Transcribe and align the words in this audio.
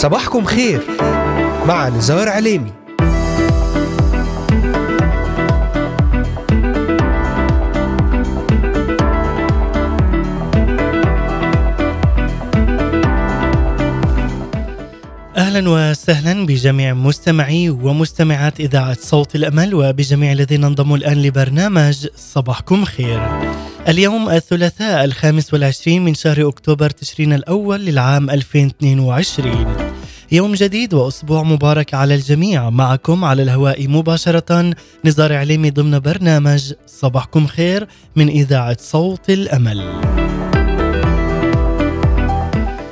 صباحكم 0.00 0.44
خير 0.44 0.80
مع 1.66 1.88
نزار 1.88 2.28
عليمي 2.28 2.72
أهلا 15.36 15.70
وسهلا 15.70 16.46
بجميع 16.46 16.94
مستمعي 16.94 17.70
ومستمعات 17.70 18.60
إذاعة 18.60 18.96
صوت 19.00 19.34
الأمل 19.34 19.74
وبجميع 19.74 20.32
الذين 20.32 20.64
انضموا 20.64 20.96
الآن 20.96 21.22
لبرنامج 21.22 22.06
صباحكم 22.16 22.84
خير. 22.84 23.28
اليوم 23.88 24.30
الثلاثاء 24.30 25.04
الخامس 25.04 25.54
والعشرين 25.54 26.04
من 26.04 26.14
شهر 26.14 26.48
أكتوبر 26.48 26.90
تشرين 26.90 27.32
الأول 27.32 27.80
للعام 27.80 28.30
2022. 28.30 29.89
يوم 30.32 30.54
جديد 30.54 30.94
وأسبوع 30.94 31.42
مبارك 31.42 31.94
على 31.94 32.14
الجميع 32.14 32.70
معكم 32.70 33.24
على 33.24 33.42
الهواء 33.42 33.88
مباشرة 33.88 34.74
نزار 35.04 35.32
عليمي 35.32 35.70
ضمن 35.70 35.98
برنامج 35.98 36.72
صباحكم 36.86 37.46
خير 37.46 37.86
من 38.16 38.28
إذاعة 38.28 38.76
صوت 38.80 39.30
الأمل. 39.30 40.19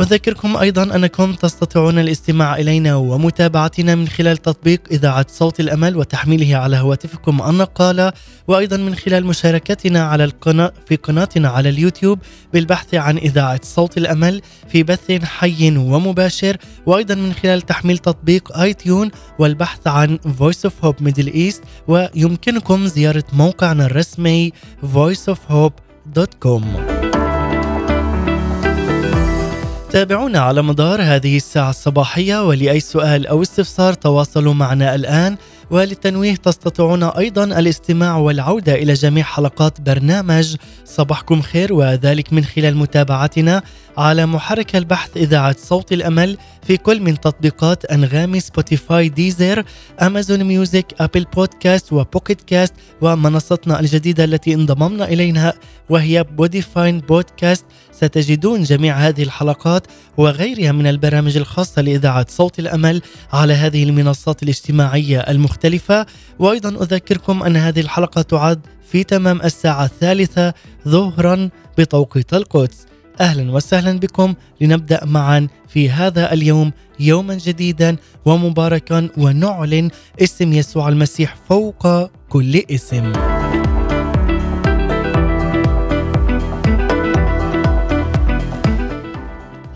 أذكركم 0.00 0.56
أيضا 0.56 0.82
أنكم 0.82 1.32
تستطيعون 1.32 1.98
الاستماع 1.98 2.56
إلينا 2.56 2.96
ومتابعتنا 2.96 3.94
من 3.94 4.08
خلال 4.08 4.36
تطبيق 4.36 4.82
إذاعة 4.90 5.26
صوت 5.28 5.60
الأمل 5.60 5.96
وتحميله 5.96 6.56
على 6.56 6.76
هواتفكم 6.76 7.42
النقالة 7.48 8.12
وأيضا 8.48 8.76
من 8.76 8.94
خلال 8.94 9.26
مشاركتنا 9.26 10.04
على 10.04 10.24
القناة 10.24 10.72
في 10.86 10.96
قناتنا 10.96 11.48
على 11.48 11.68
اليوتيوب 11.68 12.18
بالبحث 12.52 12.94
عن 12.94 13.18
إذاعة 13.18 13.60
صوت 13.62 13.98
الأمل 13.98 14.40
في 14.68 14.82
بث 14.82 15.24
حي 15.24 15.76
ومباشر 15.76 16.56
وأيضا 16.86 17.14
من 17.14 17.32
خلال 17.32 17.62
تحميل 17.62 17.98
تطبيق 17.98 18.58
آي 18.58 18.74
تيون 18.74 19.10
والبحث 19.38 19.86
عن 19.86 20.18
Voice 20.18 20.68
of 20.68 20.72
Hope 20.86 21.04
Middle 21.04 21.34
East 21.34 21.60
ويمكنكم 21.88 22.86
زيارة 22.86 23.24
موقعنا 23.32 23.86
الرسمي 23.86 24.52
voiceofhope.com 24.94 26.89
تابعونا 29.90 30.38
على 30.38 30.62
مدار 30.62 31.02
هذه 31.02 31.36
الساعة 31.36 31.70
الصباحية 31.70 32.46
ولأي 32.48 32.80
سؤال 32.80 33.26
أو 33.26 33.42
استفسار 33.42 33.92
تواصلوا 33.94 34.54
معنا 34.54 34.94
الآن. 34.94 35.36
وللتنويه 35.70 36.34
تستطيعون 36.34 37.02
أيضا 37.02 37.44
الاستماع 37.44 38.16
والعودة 38.16 38.74
إلى 38.74 38.92
جميع 38.92 39.24
حلقات 39.24 39.80
برنامج 39.80 40.56
صباحكم 40.84 41.42
خير 41.42 41.72
وذلك 41.72 42.32
من 42.32 42.44
خلال 42.44 42.76
متابعتنا 42.76 43.62
على 43.98 44.26
محرك 44.26 44.76
البحث 44.76 45.16
إذاعة 45.16 45.56
صوت 45.58 45.92
الأمل 45.92 46.38
في 46.62 46.76
كل 46.76 47.00
من 47.00 47.20
تطبيقات 47.20 47.84
أنغامي 47.84 48.40
Spotify 48.40 49.08
Deezer 49.08 49.64
Amazon 50.02 50.44
Music 50.44 50.86
Apple 51.00 51.24
Podcast 51.34 51.92
و 51.92 51.99
Pocket 51.99 52.40
Cast 52.40 52.74
ومنصتنا 53.00 53.80
الجديدة 53.80 54.24
التي 54.24 54.54
انضممنا 54.54 55.04
إليها 55.04 55.54
وهي 55.88 56.24
Podvine 56.24 57.00
Podcast 57.00 57.64
ستجدون 58.00 58.62
جميع 58.62 58.96
هذه 58.96 59.22
الحلقات 59.22 59.86
وغيرها 60.16 60.72
من 60.72 60.86
البرامج 60.86 61.36
الخاصة 61.36 61.82
لإذاعة 61.82 62.26
صوت 62.28 62.58
الأمل 62.58 63.02
على 63.32 63.52
هذه 63.52 63.82
المنصات 63.84 64.42
الاجتماعية 64.42 65.18
المختلفة. 65.20 66.06
وأيضا 66.38 66.68
أذكركم 66.68 67.42
أن 67.42 67.56
هذه 67.56 67.80
الحلقة 67.80 68.22
تعاد 68.22 68.60
في 68.90 69.04
تمام 69.04 69.40
الساعة 69.42 69.84
الثالثة 69.84 70.54
ظهرا 70.88 71.48
بتوقيت 71.78 72.34
القدس. 72.34 72.86
أهلا 73.20 73.52
وسهلا 73.52 73.98
بكم. 73.98 74.34
لنبدأ 74.60 75.04
معا 75.04 75.48
في 75.68 75.90
هذا 75.90 76.32
اليوم 76.32 76.72
يوما 77.00 77.34
جديدا 77.34 77.96
ومباركا 78.24 79.08
ونعلن 79.18 79.90
اسم 80.22 80.52
يسوع 80.52 80.88
المسيح 80.88 81.36
فوق 81.48 82.10
كل 82.28 82.62
اسم. 82.70 83.39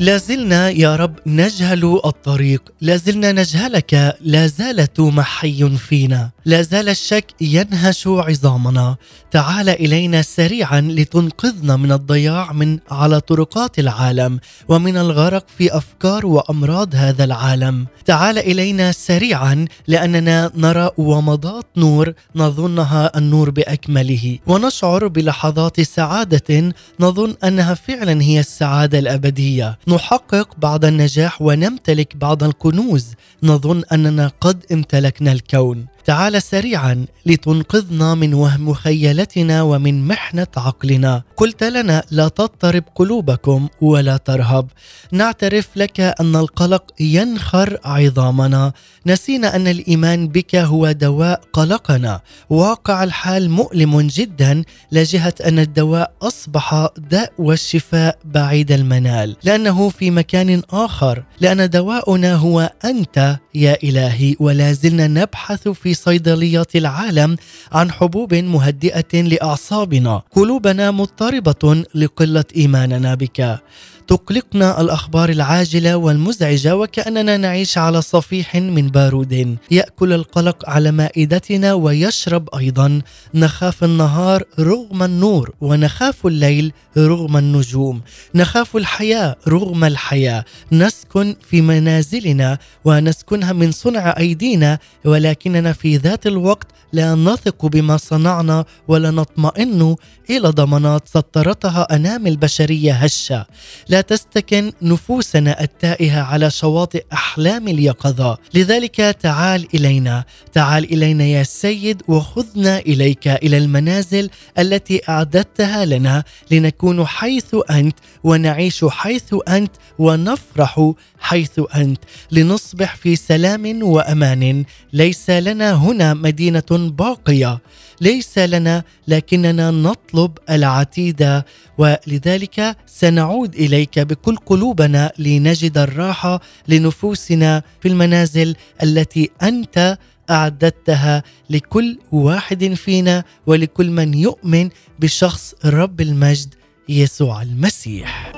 لازلنا 0.04 0.70
يا 0.70 0.97
رب 0.97 1.15
نجهل 1.26 2.00
الطريق 2.04 2.62
لازلنا 2.81 3.32
نجهلك 3.32 4.16
لا 4.20 4.84
توما 4.84 5.22
حي 5.22 5.76
فينا 5.76 6.31
لا 6.44 6.62
زال 6.62 6.88
الشك 6.88 7.26
ينهش 7.41 8.06
عظامنا. 8.06 8.97
تعال 9.31 9.69
إلينا 9.69 10.22
سريعا 10.22 10.81
لتنقذنا 10.81 11.76
من 11.76 11.92
الضياع 11.92 12.53
من 12.53 12.78
على 12.91 13.20
طرقات 13.20 13.78
العالم 13.78 14.38
ومن 14.69 14.97
الغرق 14.97 15.47
في 15.59 15.76
أفكار 15.76 16.26
وأمراض 16.26 16.94
هذا 16.94 17.25
العالم. 17.25 17.86
تعال 18.04 18.38
إلينا 18.38 18.92
سريعا 18.92 19.65
لأننا 19.86 20.50
نرى 20.54 20.91
ومضات 20.98 21.66
نور 21.76 22.12
نظنها 22.36 23.19
النور 23.19 23.50
بأكمله 23.50 24.38
ونشعر 24.47 25.06
بلحظات 25.06 25.81
سعادة 25.81 26.72
نظن 27.00 27.34
أنها 27.44 27.75
فعلا 27.75 28.22
هي 28.22 28.41
السعادة 28.41 28.98
الأبدية. 28.98 29.78
نحقق 29.94 30.49
بعض 30.59 30.84
النجاح 30.84 31.43
ونمتلك 31.43 32.16
بعض 32.16 32.44
الكنوز. 32.44 33.15
نظن 33.43 33.82
أننا 33.93 34.31
قد 34.41 34.65
امتلكنا 34.72 35.32
الكون. 35.32 35.87
تعال 36.04 36.42
سريعا 36.42 37.06
لتنقذنا 37.26 38.15
من 38.15 38.34
وهم 38.34 38.69
مخيلتنا 38.69 39.62
ومن 39.62 40.09
محنة 40.09 40.47
عقلنا. 40.56 41.22
قلت 41.37 41.65
لنا 41.65 42.04
لا 42.10 42.28
تضطرب 42.28 42.84
قلوبكم 42.94 43.69
ولا 43.81 44.16
ترهب. 44.16 44.66
نعترف 45.12 45.69
لك 45.76 46.00
أن 46.00 46.37
القلق 46.37 46.84
ينخر 47.00 47.78
عظامنا. 47.84 48.72
نسينا 49.06 49.56
أن 49.56 49.69
الإيمان 49.69 50.28
بك 50.28 50.56
هو 50.56 50.92
دواء 50.92 51.41
قلقنا. 51.53 52.21
واقع 52.50 53.04
الحال 53.04 53.50
مؤلم 53.50 54.00
جدا 54.00 54.62
لجهة 54.92 55.34
أن 55.47 55.59
الدواء 55.59 56.12
أصبح 56.22 56.88
داء 57.10 57.32
والشفاء 57.38 58.19
بعيد 58.25 58.72
المنال. 58.72 59.36
لأنه 59.44 59.88
في 59.88 60.10
مكان 60.10 60.62
آخر. 60.71 61.25
لأن 61.41 61.71
دواؤنا 61.71 62.34
هو 62.34 62.71
أنت 62.84 63.36
يا 63.54 63.76
إلهي. 63.84 64.36
ولا 64.41 64.72
زلنا 64.72 65.06
نبحث 65.06 65.69
في 65.69 65.94
صيدليات 65.94 66.77
العالم 66.77 67.37
عن 67.72 67.91
حبوب 67.93 68.34
مهدئة 68.34 69.22
لأعصابنا. 69.22 70.22
قلوبنا 70.31 70.91
مضطربة 70.91 71.84
لقلة 71.94 72.44
إيماننا 72.56 73.15
بك. 73.15 73.59
تقلقنا 74.06 74.81
الأخبار 74.81 75.28
العاجلة 75.28 75.97
والمزعجة 75.97 76.76
وكأننا 76.76 77.37
نعيش 77.37 77.78
على 77.78 78.03
صفيح 78.03 78.56
من 78.56 78.88
بارود. 78.88 79.56
يأكل 79.70 80.12
القلق 80.12 80.70
على 80.70 80.91
مائدتنا 80.91 81.72
ويشرب 81.75 82.54
أيضا. 82.54 83.03
نخاف 83.34 83.84
النهار 83.84 84.42
رغم 84.59 85.03
النور 85.03 85.54
ونخاف 85.60 86.26
الليل 86.26 86.72
رغم 86.98 87.37
النجوم. 87.37 88.00
نخاف 88.34 88.76
الحياة 88.76 89.37
رغم 89.48 89.84
الحياة. 89.84 90.44
نسكن 90.72 91.36
في 91.50 91.60
منازلنا 91.60 92.59
ونسكنها 92.84 93.53
من 93.53 93.72
صنع 93.72 94.15
أيدينا 94.19 94.78
ولكننا 95.04 95.72
في 95.72 95.97
ذات 95.97 96.26
الوقت 96.26 96.66
لا 96.92 97.15
نثق 97.15 97.66
بما 97.66 97.97
صنعنا 97.97 98.65
ولا 98.89 99.10
نطمئن 99.10 99.97
إلى 100.30 100.48
ضمانات 100.48 101.09
سطرتها 101.09 101.97
انامل 101.97 102.36
بشريه 102.36 102.92
هشة. 102.92 103.47
لا 103.95 104.01
تستكن 104.01 104.73
نفوسنا 104.83 105.63
التائهة 105.63 106.23
على 106.23 106.51
شواطئ 106.51 107.05
أحلام 107.13 107.69
اليقظة. 107.69 108.39
لذلك 108.55 108.97
تعال 108.97 109.69
إلينا. 109.75 110.25
تعال 110.53 110.93
إلينا 110.93 111.25
يا 111.25 111.43
سيد 111.43 112.03
وخذنا 112.09 112.79
إليك 112.79 113.29
إلى 113.29 113.59
المنازل 113.59 114.31
التي 114.59 115.01
أعددتها 115.09 115.85
لنا 115.85 116.25
لنكون 116.51 117.07
حيث 117.07 117.57
أنت 117.71 117.97
ونعيش 118.24 118.84
حيث 118.84 119.34
أنت 119.48 119.71
ونفرح 119.98 120.92
حيث 121.18 121.60
أنت. 121.74 122.00
لنصبح 122.30 122.97
في 122.97 123.16
سلام 123.16 123.82
وأمان. 123.82 124.65
ليس 124.92 125.30
لنا 125.30 125.72
هنا 125.74 126.15
مدينة 126.15 126.62
باقية. 126.71 127.59
ليس 128.00 128.38
لنا 128.38 128.82
لكننا 129.09 129.71
نطلب 129.71 130.38
العتيد. 130.50 131.42
ولذلك 131.78 132.76
سنعود 132.86 133.54
إليك 133.54 133.98
بكل 133.98 134.36
قلوبنا 134.36 135.12
لنجد 135.18 135.78
الراحة 135.78 136.41
لنفوسنا 136.68 137.62
في 137.80 137.88
المنازل 137.88 138.56
التي 138.82 139.30
أنت 139.42 139.98
أعددتها 140.30 141.22
لكل 141.50 141.98
واحد 142.12 142.74
فينا 142.74 143.24
ولكل 143.47 143.91
من 143.91 144.15
يؤمن 144.15 144.68
بشخص 144.98 145.54
رب 145.65 146.00
المجد. 146.00 146.54
يسوع 146.89 147.42
المسيح. 147.42 148.33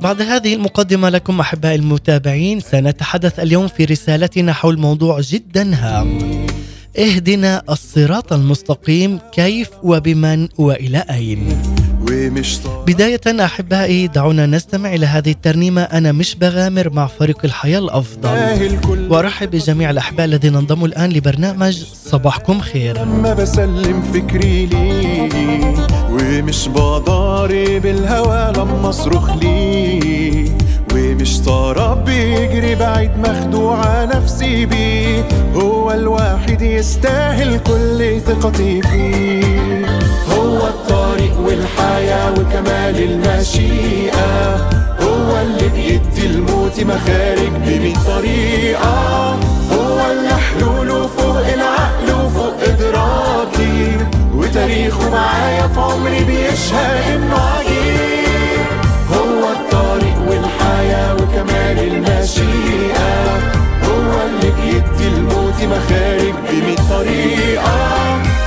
بعد 0.00 0.22
هذه 0.22 0.54
المقدمة 0.54 1.08
لكم 1.08 1.40
أحبائي 1.40 1.74
المتابعين 1.74 2.60
سنتحدث 2.60 3.40
اليوم 3.40 3.68
في 3.68 3.84
رسالتنا 3.84 4.52
حول 4.52 4.78
موضوع 4.78 5.20
جدا 5.20 5.74
هام 5.74 6.18
اهدنا 6.98 7.62
الصراط 7.70 8.32
المستقيم 8.32 9.18
كيف 9.32 9.68
وبمن 9.82 10.48
وإلى 10.58 11.04
أين 11.10 11.62
بداية 12.86 13.44
أحبائي 13.44 14.06
دعونا 14.06 14.46
نستمع 14.46 14.94
إلى 14.94 15.06
هذه 15.06 15.30
الترنيمة. 15.30 15.82
أنا 15.82 16.12
مش 16.12 16.34
بغامر 16.34 16.90
مع 16.90 17.06
فريق 17.06 17.38
الحياة 17.44 17.78
الأفضل. 17.78 18.28
وأرحب 19.10 19.50
بجميع 19.50 19.90
الأحباء 19.90 20.26
الذين 20.26 20.56
انضموا 20.56 20.86
الآن 20.86 21.10
لبرنامج 21.10 21.82
صباحكم 22.04 22.60
خير. 22.60 23.02
لما 23.02 23.34
بسلم 23.34 24.02
فكري 24.14 24.66
لي 24.66 25.28
ومش 26.10 26.68
بضارب 26.68 27.86
الهوى 27.86 28.52
لما 28.56 28.88
أصرخ 28.88 29.36
لي. 29.36 30.52
ومش 30.94 31.38
طرب 31.40 32.04
بيجري 32.04 32.74
بعيد 32.74 33.10
مخدوع 33.18 34.04
نفسي 34.04 34.66
بيه 34.66 35.28
هو 35.54 35.92
الواحد 35.92 36.62
يستاهل 36.62 37.58
كل 37.58 38.20
ثقتي 38.20 38.82
فيه. 38.82 40.00
هو 40.32 40.66
الطريق 40.66 41.40
والحياة 41.40 42.30
وكمال 42.30 42.96
المشيئة. 43.02 44.56
هو 45.02 45.40
اللي 45.42 45.68
بيدي 45.68 46.26
الموت 46.26 46.80
مخارج 46.80 47.52
بمية 47.66 47.94
طريقة. 48.06 49.38
هو 49.72 50.10
اللي 50.10 50.34
حلوله 50.34 51.06
فوق 51.06 51.46
العقل 51.54 52.24
وفوق 52.24 52.54
إدراكي. 52.62 53.96
وتاريخه 54.34 55.10
معايا 55.10 55.68
في 55.68 55.80
عمري 55.80 56.24
بيشهد 56.24 57.12
إنه 57.14 57.34
عجيب. 57.34 58.66
هو 59.12 59.52
الطريق 59.52 60.18
والحياة 60.28 61.14
وكمال 61.14 61.78
المشيئة. 61.78 63.38
هو 63.84 64.12
اللي 64.26 64.50
بيدي 64.50 65.08
الموت 65.08 65.62
مخارج 65.62 66.34
بمية 66.50 66.76
طريقة. 66.90 67.80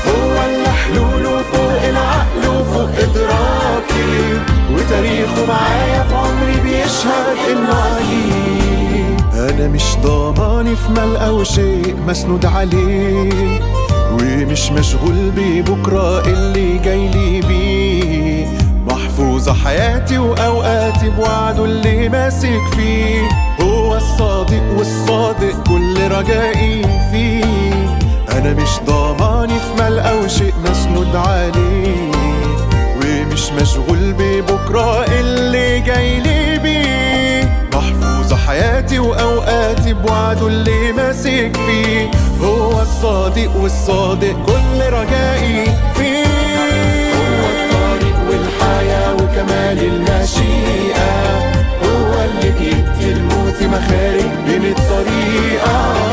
هو 0.08 0.46
اللي 0.46 0.70
حلوله 0.70 1.42
فوق 1.54 1.73
معايا 5.54 6.04
في 6.04 6.16
عمري 6.16 6.60
بيشهد 6.64 7.38
إنه 7.52 7.74
عجيب 7.74 9.20
أنا 9.34 9.68
مش 9.68 9.84
ضامن 10.04 10.76
في 10.76 10.92
مال 10.92 11.18
أو 11.18 11.44
شيء 11.44 11.96
مسنود 12.08 12.46
عليه. 12.46 13.60
ومش 14.12 14.72
مشغول 14.72 15.32
ببكرة 15.38 16.26
اللي 16.28 16.78
جاي 16.78 17.08
لي 17.08 17.42
بيه. 17.42 18.48
محفوظة 18.88 19.54
حياتي 19.54 20.18
وأوقاتي 20.18 21.10
بوعده 21.10 21.66
اللي 21.66 22.10
ماسك 22.10 22.62
فيه. 22.76 23.30
هو 23.62 23.96
الصادق 23.98 24.64
والصادق 24.78 25.64
كل 25.68 26.12
رجائي 26.12 26.82
فيه. 27.12 27.44
أنا 28.32 28.54
مش 28.54 28.70
ضامن 28.86 29.48
في 29.48 29.84
مال 29.84 30.00
أو 30.00 30.28
شيء 30.28 30.54
مسنود 30.70 31.16
عليه. 31.16 32.13
ومش 33.44 33.62
مشغول 33.62 34.14
ببكرة 34.14 35.06
اللي 35.06 35.80
جاي 35.80 36.20
لي 36.20 36.60
بيه 36.60 37.68
محفوظة 37.74 38.36
حياتي 38.36 39.00
وأوقاتي 39.00 39.94
بوعده 39.94 40.48
اللي 40.48 40.92
ماسك 40.92 41.52
فيه. 41.66 42.12
هو 42.42 42.82
الصادق 42.82 43.56
والصادق 43.56 44.36
كل 44.46 44.80
رجائي 44.94 45.66
فيه. 45.96 47.14
هو 47.14 47.46
الطريق 47.50 48.16
والحياة 48.30 49.14
وكمال 49.14 49.80
المشيئة. 49.80 51.38
هو 51.84 52.14
اللي 52.24 52.52
بيدي 52.60 53.12
الموت 53.12 53.64
مخارج 53.64 54.32
بين 54.48 54.66
الطريقة. 54.66 56.13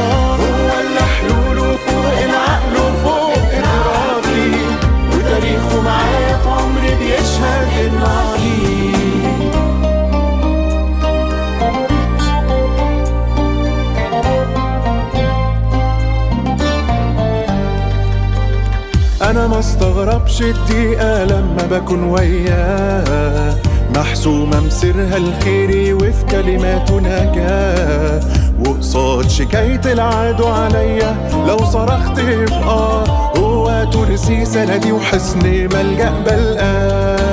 أنا 19.22 19.46
ما 19.46 19.58
استغربش 19.58 20.42
الدقيقة 20.42 21.24
لما 21.24 21.66
بكون 21.70 22.04
وياه. 22.04 23.54
محسومة 23.96 24.60
مسرها 24.60 25.16
الخيري 25.16 25.92
وفي 25.92 26.24
كلماته 26.30 27.00
نجاة 27.00 28.20
وقصاد 28.66 29.30
شكاية 29.30 29.80
العدو 29.86 30.46
عليا. 30.46 31.30
لو 31.48 31.58
صرخت 31.64 32.18
يبقى 32.18 33.04
هو 33.36 33.84
ترسي 33.92 34.44
سندي 34.44 34.92
وحصن 34.92 35.38
ملجأ 35.44 36.10
بلقاه. 36.26 37.29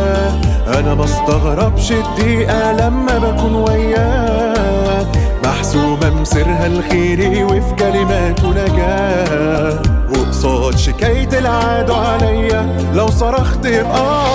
أنا 0.80 0.94
ما 0.94 1.06
استغربش 1.06 1.92
الدقيقة 1.92 2.72
لما 2.72 3.18
بكون 3.18 3.56
وياه 3.56 5.06
محسومة 5.44 6.10
مسرها 6.22 6.68
الخيري 6.68 7.44
وفي 7.44 7.76
كلماته 7.80 8.50
نجاة. 8.50 9.82
وقصاد 10.10 10.78
شكاية 10.78 11.40
العدو 11.40 11.94
عليا. 11.94 12.92
لو 12.94 13.08
صرخت 13.08 13.66
يبقى 13.66 14.26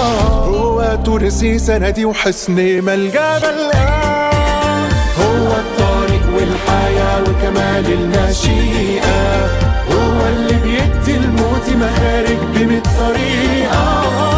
هو 0.46 0.98
ترسي 1.04 1.58
سندي 1.58 2.04
وحصن 2.04 2.52
ملجأ 2.54 3.38
بلقاه 3.38 4.88
هو 5.18 5.48
الطريق 5.64 6.26
والحياة 6.34 7.20
وكمال 7.22 7.92
المشيئة. 7.92 9.46
هو 9.92 10.26
اللي 10.36 10.54
بيدي 10.54 11.16
الموت 11.16 11.68
مخارج 11.68 12.38
بمية 12.54 12.82
طريقة. 12.98 14.31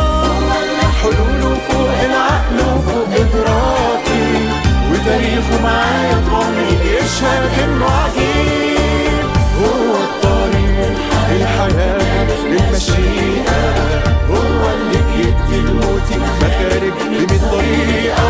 معايا 5.65 6.15
في 6.25 6.31
عمري 6.35 6.79
بيشهد 6.83 7.45
إنه 7.65 7.85
عجيب 7.85 9.27
هو 9.61 9.95
الطريق 9.97 10.97
الحياة 11.31 12.29
المشيئة 12.47 13.65
هو 14.31 14.63
اللي 14.75 15.01
بيدي 15.13 15.61
الموت 15.61 16.09
مخارج 16.11 16.93
بمية 17.01 17.39
طريقة 17.51 18.29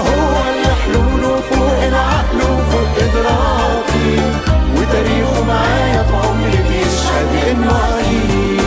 هو 0.00 0.34
اللي 0.50 0.72
حلوله 0.84 1.40
فوق 1.50 1.82
العقل 1.88 2.36
وفوق 2.42 2.94
إدراكي. 2.98 4.20
وتاريخه 4.76 5.44
معايا 5.44 6.02
في 6.02 6.14
عمري 6.26 6.58
بيشهد 6.68 7.50
إنه 7.50 7.72
عجيب 7.72 8.60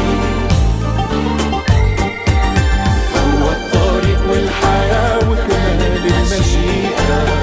هو 3.15 3.49
الطريق 3.51 4.19
والحياة 4.31 5.17
وكمال 5.17 6.05
المشيئة 6.05 7.36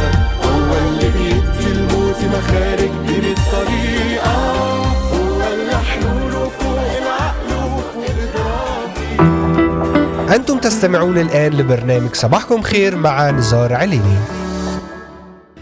أنتم 10.33 10.59
تستمعون 10.59 11.19
الآن 11.19 11.53
لبرنامج 11.53 12.15
صباحكم 12.15 12.63
خير 12.63 12.97
مع 12.97 13.31
نزار 13.31 13.73
عليني 13.73 14.19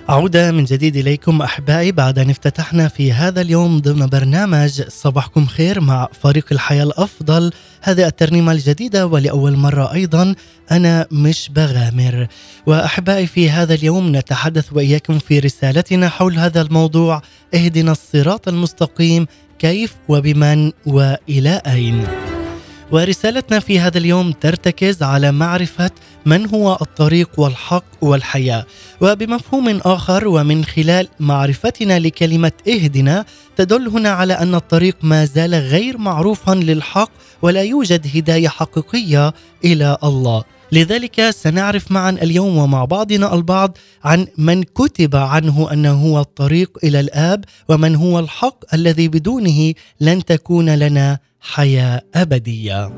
عودة 0.08 0.50
من 0.52 0.64
جديد 0.64 0.96
إليكم 0.96 1.42
أحبائي 1.42 1.92
بعد 1.92 2.18
أن 2.18 2.30
افتتحنا 2.30 2.88
في 2.88 3.12
هذا 3.12 3.40
اليوم 3.40 3.78
ضمن 3.78 4.06
برنامج 4.06 4.82
صباحكم 4.88 5.46
خير 5.46 5.80
مع 5.80 6.08
فريق 6.22 6.44
الحياة 6.52 6.82
الأفضل. 6.82 7.52
هذه 7.82 8.06
الترنيمة 8.06 8.52
الجديدة 8.52 9.06
ولأول 9.06 9.56
مرة 9.56 9.92
أيضا. 9.92 10.34
أنا 10.70 11.06
مش 11.10 11.50
بغامر. 11.54 12.26
وأحبائي 12.66 13.26
في 13.26 13.50
هذا 13.50 13.74
اليوم 13.74 14.16
نتحدث 14.16 14.72
وإياكم 14.72 15.18
في 15.18 15.38
رسالتنا 15.38 16.08
حول 16.08 16.38
هذا 16.38 16.60
الموضوع. 16.60 17.22
اهدنا 17.54 17.92
الصراط 17.92 18.48
المستقيم. 18.48 19.26
كيف 19.58 19.94
وبمن 20.08 20.72
وإلى 20.86 21.62
أين؟ 21.66 22.21
ورسالتنا 22.92 23.60
في 23.60 23.80
هذا 23.80 23.98
اليوم 23.98 24.32
ترتكز 24.32 25.02
على 25.02 25.32
معرفة 25.32 25.90
من 26.26 26.46
هو 26.46 26.78
الطريق 26.82 27.30
والحق 27.40 27.84
والحياة. 28.02 28.66
وبمفهوم 29.00 29.68
آخر 29.68 30.28
ومن 30.28 30.64
خلال 30.64 31.08
معرفتنا 31.20 31.98
لكلمة 31.98 32.52
اهدنا 32.68 33.24
تدل 33.56 33.88
هنا 33.88 34.10
على 34.10 34.32
أن 34.32 34.54
الطريق 34.54 34.96
ما 35.02 35.24
زال 35.24 35.54
غير 35.54 35.98
معروفا 35.98 36.54
للحق 36.54 37.10
ولا 37.42 37.62
يوجد 37.62 38.06
هداية 38.16 38.48
حقيقية 38.48 39.34
إلى 39.64 39.96
الله. 40.04 40.44
لذلك 40.72 41.30
سنعرف 41.30 41.92
معا 41.92 42.10
اليوم 42.10 42.56
ومع 42.56 42.84
بعضنا 42.84 43.34
البعض 43.34 43.78
عن 44.04 44.26
من 44.38 44.62
كتب 44.62 45.16
عنه 45.16 45.72
أنه 45.72 45.92
هو 45.92 46.20
الطريق 46.20 46.78
إلى 46.84 47.00
الآب 47.00 47.44
ومن 47.68 47.96
هو 47.96 48.18
الحق 48.18 48.74
الذي 48.74 49.08
بدونه 49.08 49.74
لن 50.00 50.24
تكون 50.24 50.74
لنا 50.74 51.18
حياة 51.42 52.02
أبدية. 52.14 52.92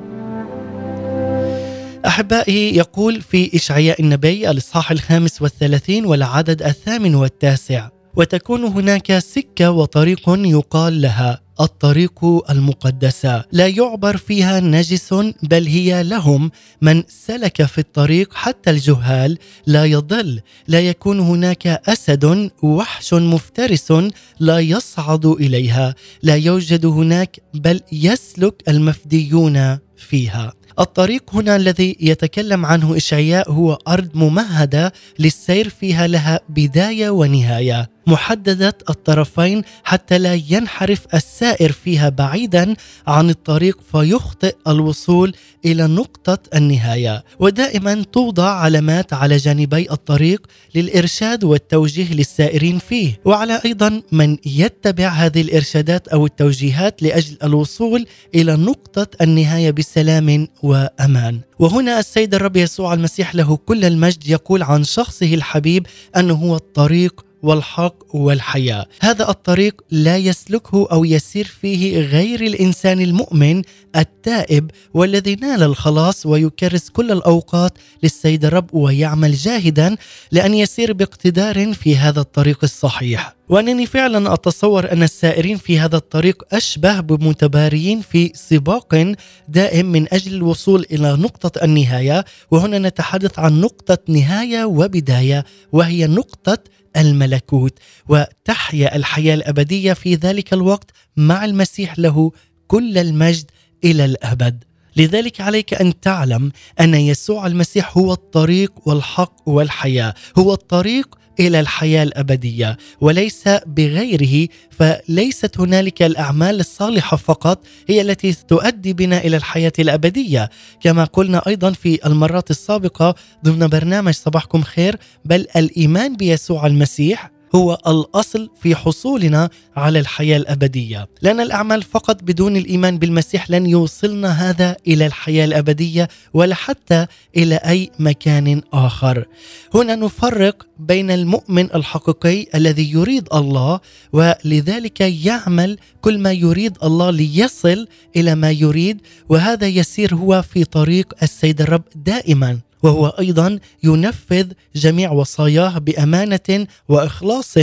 أحبائي 2.06 2.76
يقول 2.76 3.20
في 3.20 3.56
إشعياء 3.56 4.00
النبي 4.00 4.50
الإصحاح 4.50 4.90
الخامس 4.90 5.42
والثلاثين 5.42 6.06
والعدد 6.06 6.62
الثامن 6.62 7.14
والتاسع 7.14 7.88
وتكون 8.16 8.64
هناك 8.64 9.18
سكة 9.18 9.70
وطريق 9.70 10.22
يقال 10.28 11.00
لها 11.00 11.40
الطريق 11.60 12.50
المقدسه 12.50 13.44
لا 13.52 13.66
يعبر 13.66 14.16
فيها 14.16 14.60
نجس 14.60 15.14
بل 15.42 15.66
هي 15.66 16.02
لهم. 16.02 16.50
من 16.82 17.02
سلك 17.08 17.64
في 17.64 17.78
الطريق 17.78 18.34
حتى 18.34 18.70
الجهال 18.70 19.38
لا 19.66 19.84
يضل. 19.84 20.40
لا 20.68 20.80
يكون 20.80 21.20
هناك 21.20 21.66
أسد 21.66 22.50
وحش 22.62 23.14
مفترس 23.14 23.92
لا 24.40 24.58
يصعد 24.58 25.26
إليها. 25.26 25.94
لا 26.22 26.36
يوجد 26.36 26.86
هناك 26.86 27.40
بل 27.54 27.80
يسلك 27.92 28.62
المفديون 28.68 29.78
فيها. 29.96 30.52
الطريق 30.78 31.22
هنا 31.34 31.56
الذي 31.56 31.96
يتكلم 32.00 32.66
عنه 32.66 32.96
إشعياء 32.96 33.50
هو 33.50 33.78
أرض 33.88 34.08
ممهدة 34.14 34.92
للسير 35.18 35.68
فيها 35.68 36.06
لها 36.06 36.40
بداية 36.48 37.10
ونهاية. 37.10 37.93
محددة 38.06 38.78
الطرفين 38.90 39.62
حتى 39.84 40.18
لا 40.18 40.34
ينحرف 40.34 41.06
السائر 41.14 41.72
فيها 41.72 42.08
بعيدا 42.08 42.74
عن 43.06 43.30
الطريق 43.30 43.78
فيخطئ 43.92 44.54
الوصول 44.68 45.34
إلى 45.64 45.86
نقطة 45.86 46.38
النهاية. 46.54 47.24
ودائما 47.38 48.04
توضع 48.12 48.48
علامات 48.48 49.12
على 49.12 49.36
جانبي 49.36 49.90
الطريق 49.90 50.46
للإرشاد 50.74 51.44
والتوجيه 51.44 52.14
للسائرين 52.14 52.78
فيه. 52.78 53.20
وعلى 53.24 53.60
أيضا 53.64 54.02
من 54.12 54.36
يتبع 54.46 55.08
هذه 55.08 55.40
الإرشادات 55.40 56.08
أو 56.08 56.26
التوجيهات 56.26 57.02
لأجل 57.02 57.36
الوصول 57.44 58.06
إلى 58.34 58.56
نقطة 58.56 59.06
النهاية 59.20 59.70
بسلام 59.70 60.48
وأمان. 60.62 61.40
وهنا 61.58 61.98
السيد 61.98 62.34
الرب 62.34 62.56
يسوع 62.56 62.94
المسيح 62.94 63.34
له 63.34 63.56
كل 63.56 63.84
المجد 63.84 64.28
يقول 64.28 64.62
عن 64.62 64.84
شخصه 64.84 65.34
الحبيب 65.34 65.86
أنه 66.16 66.34
هو 66.34 66.56
الطريق 66.56 67.24
والحق 67.44 68.16
والحياة. 68.16 68.86
هذا 69.00 69.30
الطريق 69.30 69.82
لا 69.90 70.16
يسلكه 70.16 70.88
أو 70.92 71.04
يسير 71.04 71.44
فيه 71.44 72.00
غير 72.00 72.40
الإنسان 72.40 73.00
المؤمن 73.00 73.62
التائب 73.96 74.70
والذي 74.94 75.34
نال 75.34 75.62
الخلاص 75.62 76.26
ويكرس 76.26 76.88
كل 76.88 77.12
الأوقات 77.12 77.72
للسيد 78.02 78.44
الرب 78.44 78.74
ويعمل 78.74 79.34
جاهدا 79.34 79.96
لأن 80.32 80.54
يسير 80.54 80.92
باقتدار 80.92 81.72
في 81.72 81.96
هذا 81.96 82.20
الطريق 82.20 82.58
الصحيح. 82.62 83.34
وأنني 83.48 83.86
فعلا 83.86 84.34
أتصور 84.34 84.92
أن 84.92 85.02
السائرين 85.02 85.56
في 85.56 85.78
هذا 85.78 85.96
الطريق 85.96 86.42
أشبه 86.52 87.00
بمتباريين 87.00 88.00
في 88.00 88.32
سباق 88.34 89.14
دائم 89.48 89.86
من 89.86 90.14
أجل 90.14 90.34
الوصول 90.34 90.86
إلى 90.92 91.12
نقطة 91.12 91.64
النهاية. 91.64 92.24
وهنا 92.50 92.78
نتحدث 92.78 93.38
عن 93.38 93.60
نقطة 93.60 93.98
نهاية 94.08 94.64
وبداية 94.64 95.44
وهي 95.72 96.06
نقطة 96.06 96.58
الملكوت 96.96 97.78
وتحيا 98.08 98.96
الحياة 98.96 99.34
الأبدية 99.34 99.92
في 99.92 100.14
ذلك 100.14 100.52
الوقت 100.52 100.90
مع 101.16 101.44
المسيح 101.44 101.98
له 101.98 102.32
كل 102.66 102.98
المجد 102.98 103.50
إلى 103.84 104.04
الأبد. 104.04 104.64
لذلك 104.96 105.40
عليك 105.40 105.74
أن 105.74 106.00
تعلم 106.00 106.52
أن 106.80 106.94
يسوع 106.94 107.46
المسيح 107.46 107.98
هو 107.98 108.12
الطريق 108.12 108.72
والحق 108.88 109.48
والحياة 109.48 110.14
هو 110.38 110.52
الطريق 110.52 111.18
إلى 111.40 111.60
الحياة 111.60 112.02
الأبدية 112.02 112.76
وليس 113.00 113.48
بغيره 113.66 114.48
فليست 114.70 115.60
هنالك 115.60 116.02
الأعمال 116.02 116.60
الصالحة 116.60 117.16
فقط 117.16 117.66
هي 117.88 118.00
التي 118.00 118.32
تؤدي 118.32 118.92
بنا 118.92 119.18
إلى 119.18 119.36
الحياة 119.36 119.72
الأبدية. 119.78 120.50
كما 120.80 121.04
قلنا 121.04 121.42
أيضا 121.46 121.72
في 121.72 122.06
المرات 122.06 122.50
السابقة 122.50 123.14
ضمن 123.44 123.66
برنامج 123.66 124.14
صباحكم 124.14 124.62
خير 124.62 124.96
بل 125.24 125.46
الإيمان 125.56 126.16
بيسوع 126.16 126.66
المسيح 126.66 127.33
هو 127.54 127.78
الأصل 127.86 128.50
في 128.62 128.76
حصولنا 128.76 129.50
على 129.76 129.98
الحياة 129.98 130.36
الأبدية، 130.36 131.08
لأن 131.22 131.40
الأعمال 131.40 131.82
فقط 131.82 132.22
بدون 132.22 132.56
الإيمان 132.56 132.98
بالمسيح 132.98 133.50
لن 133.50 133.66
يوصلنا 133.66 134.50
هذا 134.50 134.76
إلى 134.86 135.06
الحياة 135.06 135.44
الأبدية 135.44 136.08
ولا 136.34 136.54
حتى 136.54 137.06
إلى 137.36 137.54
أي 137.54 137.90
مكان 137.98 138.62
آخر. 138.72 139.26
هنا 139.74 139.94
نفرق 139.94 140.66
بين 140.78 141.10
المؤمن 141.10 141.74
الحقيقي 141.74 142.46
الذي 142.54 142.92
يريد 142.92 143.28
الله 143.34 143.80
ولذلك 144.12 145.00
يعمل 145.00 145.78
كل 146.00 146.18
ما 146.18 146.32
يريد 146.32 146.78
الله 146.82 147.10
ليصل 147.10 147.86
إلى 148.16 148.34
ما 148.34 148.50
يريد 148.50 149.00
وهذا 149.28 149.66
يسير 149.66 150.14
هو 150.14 150.42
في 150.42 150.64
طريق 150.64 151.14
السيد 151.22 151.60
الرب 151.60 151.82
دائما 151.94 152.58
وهو 152.84 153.06
أيضا 153.06 153.58
ينفذ 153.82 154.46
جميع 154.76 155.12
وصاياه 155.12 155.78
بأمانة 155.78 156.66
وإخلاص 156.88 157.54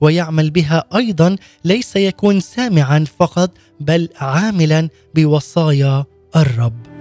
ويعمل 0.00 0.50
بها 0.50 0.84
أيضا 0.96 1.36
ليس 1.64 1.96
يكون 1.96 2.40
سامعا 2.40 3.04
فقط 3.18 3.50
بل 3.80 4.08
عاملا 4.16 4.88
بوصايا 5.14 6.04
الرب. 6.36 6.94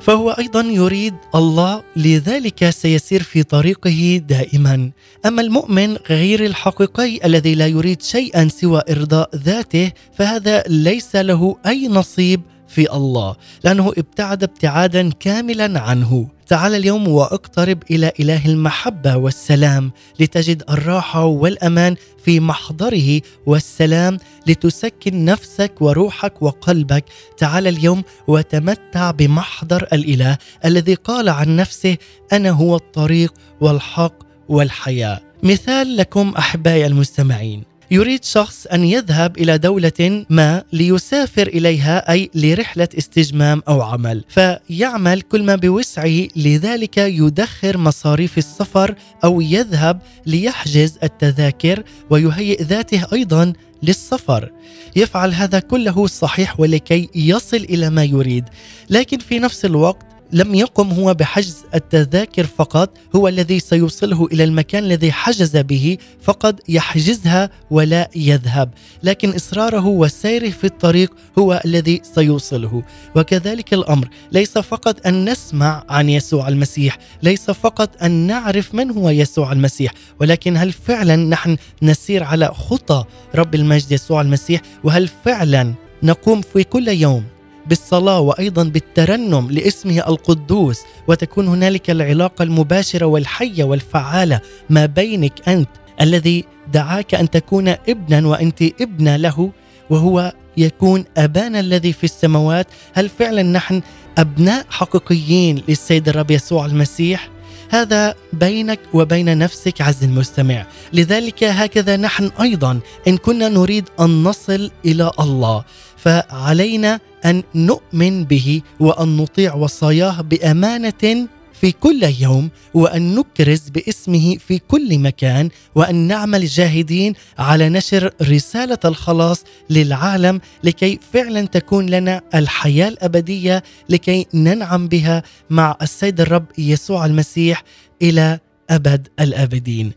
فهو 0.00 0.30
أيضا 0.30 0.60
يريد 0.60 1.14
الله 1.34 1.82
لذلك 1.96 2.70
سيسير 2.70 3.22
في 3.22 3.42
طريقه 3.42 4.22
دائما. 4.28 4.90
أما 5.26 5.42
المؤمن 5.42 5.96
غير 5.96 6.44
الحقيقي 6.46 7.20
الذي 7.24 7.54
لا 7.54 7.66
يريد 7.66 8.02
شيئا 8.02 8.48
سوى 8.48 8.82
إرضاء 8.90 9.36
ذاته 9.36 9.92
فهذا 10.14 10.62
ليس 10.68 11.16
له 11.16 11.56
أي 11.66 11.88
نصيب 11.88 12.40
في 12.68 12.92
الله 12.92 13.36
لأنه 13.64 13.92
ابتعد 13.98 14.42
ابتعادا 14.42 15.10
كاملا 15.20 15.80
عنه. 15.80 16.28
تعال 16.46 16.74
اليوم 16.74 17.08
واقترب 17.08 17.82
إلى 17.90 18.12
إله 18.20 18.46
المحبة 18.46 19.16
والسلام 19.16 19.92
لتجد 20.20 20.62
الراحة 20.70 21.24
والأمان 21.24 21.96
في 22.24 22.40
محضره 22.40 23.20
والسلام 23.46 24.18
لتسكن 24.46 25.24
نفسك 25.24 25.72
وروحك 25.80 26.42
وقلبك. 26.42 27.04
تعال 27.36 27.66
اليوم 27.66 28.02
وتمتع 28.28 29.10
بمحضر 29.10 29.86
الإله 29.92 30.38
الذي 30.64 30.94
قال 30.94 31.28
عن 31.28 31.56
نفسه 31.56 31.96
أنا 32.32 32.50
هو 32.50 32.76
الطريق 32.76 33.34
والحق 33.60 34.14
والحياة. 34.48 35.20
مثال 35.42 35.96
لكم 35.96 36.34
أحبائي 36.38 36.86
المستمعين. 36.86 37.75
يريد 37.90 38.24
شخص 38.24 38.66
أن 38.66 38.84
يذهب 38.84 39.38
إلى 39.38 39.58
دولة 39.58 40.24
ما 40.30 40.62
ليسافر 40.72 41.46
إليها 41.46 42.12
أي 42.12 42.30
لرحلة 42.34 42.88
استجمام 42.98 43.62
أو 43.68 43.82
عمل. 43.82 44.24
فيعمل 44.28 45.22
كل 45.22 45.42
ما 45.42 45.54
بوسعه 45.54 46.28
لذلك 46.36 46.98
يدخر 46.98 47.78
مصاريف 47.78 48.38
السفر 48.38 48.94
أو 49.24 49.40
يذهب 49.40 50.00
ليحجز 50.26 50.98
التذاكر 51.02 51.82
ويهيئ 52.10 52.62
ذاته 52.62 53.06
أيضا 53.12 53.52
للسفر. 53.82 54.50
يفعل 54.96 55.32
هذا 55.32 55.58
كله 55.58 56.06
صحيح 56.06 56.60
ولكي 56.60 57.08
يصل 57.14 57.56
إلى 57.56 57.90
ما 57.90 58.04
يريد. 58.04 58.44
لكن 58.90 59.18
في 59.18 59.38
نفس 59.38 59.64
الوقت 59.64 60.06
لم 60.32 60.54
يقم 60.54 60.90
هو 60.90 61.14
بحجز 61.14 61.56
التذاكر 61.74 62.46
فقط 62.46 62.90
هو 63.16 63.28
الذي 63.28 63.60
سيوصله 63.60 64.28
إلى 64.32 64.44
المكان 64.44 64.84
الذي 64.84 65.12
حجز 65.12 65.56
به 65.56 65.98
فقد 66.22 66.60
يحجزها 66.68 67.50
ولا 67.70 68.10
يذهب. 68.16 68.70
لكن 69.02 69.30
إصراره 69.34 69.86
وسيره 69.86 70.50
في 70.50 70.64
الطريق 70.64 71.14
هو 71.38 71.62
الذي 71.64 72.00
سيوصله. 72.14 72.82
وكذلك 73.16 73.74
الأمر 73.74 74.08
ليس 74.32 74.58
فقط 74.58 75.06
أن 75.06 75.30
نسمع 75.30 75.84
عن 75.88 76.08
يسوع 76.08 76.48
المسيح 76.48 76.98
ليس 77.22 77.50
فقط 77.50 78.02
أن 78.02 78.10
نعرف 78.10 78.74
من 78.74 78.90
هو 78.90 79.10
يسوع 79.10 79.52
المسيح 79.52 79.92
ولكن 80.20 80.56
هل 80.56 80.72
فعلا 80.72 81.16
نحن 81.16 81.56
نسير 81.82 82.24
على 82.24 82.46
خطى 82.46 83.04
رب 83.34 83.54
المجد 83.54 83.92
يسوع 83.92 84.20
المسيح؟ 84.20 84.60
وهل 84.84 85.08
فعلا 85.24 85.74
نقوم 86.02 86.40
في 86.40 86.64
كل 86.64 86.88
يوم 86.88 87.24
بالصلاة 87.68 88.20
وأيضا 88.20 88.64
بالترنم 88.64 89.50
لاسمه 89.50 89.98
القدوس 90.08 90.80
وتكون 91.08 91.48
هنالك 91.48 91.90
العلاقة 91.90 92.42
المباشرة 92.42 93.06
والحية 93.06 93.64
والفعالة 93.64 94.40
ما 94.70 94.86
بينك 94.86 95.48
أنت 95.48 95.68
الذي 96.00 96.44
دعاك 96.72 97.14
أن 97.14 97.30
تكون 97.30 97.68
ابنا 97.68 98.28
وأنت 98.28 98.62
ابنة 98.62 99.16
له 99.16 99.52
وهو 99.90 100.32
يكون 100.56 101.04
أبانا 101.16 101.60
الذي 101.60 101.92
في 101.92 102.04
السماوات. 102.04 102.66
هل 102.94 103.08
فعلا 103.08 103.42
نحن 103.42 103.82
أبناء 104.18 104.66
حقيقيين 104.70 105.62
للسيد 105.68 106.08
الرب 106.08 106.30
يسوع 106.30 106.66
المسيح؟ 106.66 107.28
هذا 107.70 108.14
بينك 108.32 108.80
وبين 108.92 109.38
نفسك 109.38 109.80
عز 109.80 110.04
المستمع. 110.04 110.66
لذلك 110.92 111.44
هكذا 111.44 111.96
نحن 111.96 112.30
أيضا 112.40 112.80
إن 113.08 113.16
كنا 113.16 113.48
نريد 113.48 113.84
أن 114.00 114.24
نصل 114.24 114.70
إلى 114.84 115.10
الله. 115.20 115.64
فعلينا 116.06 117.00
أن 117.24 117.42
نؤمن 117.54 118.24
به 118.24 118.62
وأن 118.80 119.16
نطيع 119.16 119.54
وصاياه 119.54 120.20
بأمانة 120.20 121.28
في 121.60 121.72
كل 121.72 122.02
يوم 122.20 122.50
وأن 122.74 123.14
نكرز 123.14 123.68
باسمه 123.68 124.36
في 124.36 124.58
كل 124.58 124.98
مكان 124.98 125.48
وأن 125.74 125.94
نعمل 125.94 126.46
جاهدين 126.46 127.14
على 127.38 127.68
نشر 127.68 128.10
رسالة 128.22 128.78
الخلاص 128.84 129.44
للعالم 129.70 130.40
لكي 130.64 130.98
فعلا 131.12 131.46
تكون 131.46 131.86
لنا 131.86 132.20
الحياة 132.34 132.88
الأبدية 132.88 133.62
لكي 133.88 134.26
ننعم 134.34 134.88
بها 134.88 135.22
مع 135.50 135.76
السيد 135.82 136.20
الرب 136.20 136.44
يسوع 136.58 137.06
المسيح 137.06 137.62
إلى 138.02 138.38
ابد 138.70 139.08
الأبدين. 139.20 139.92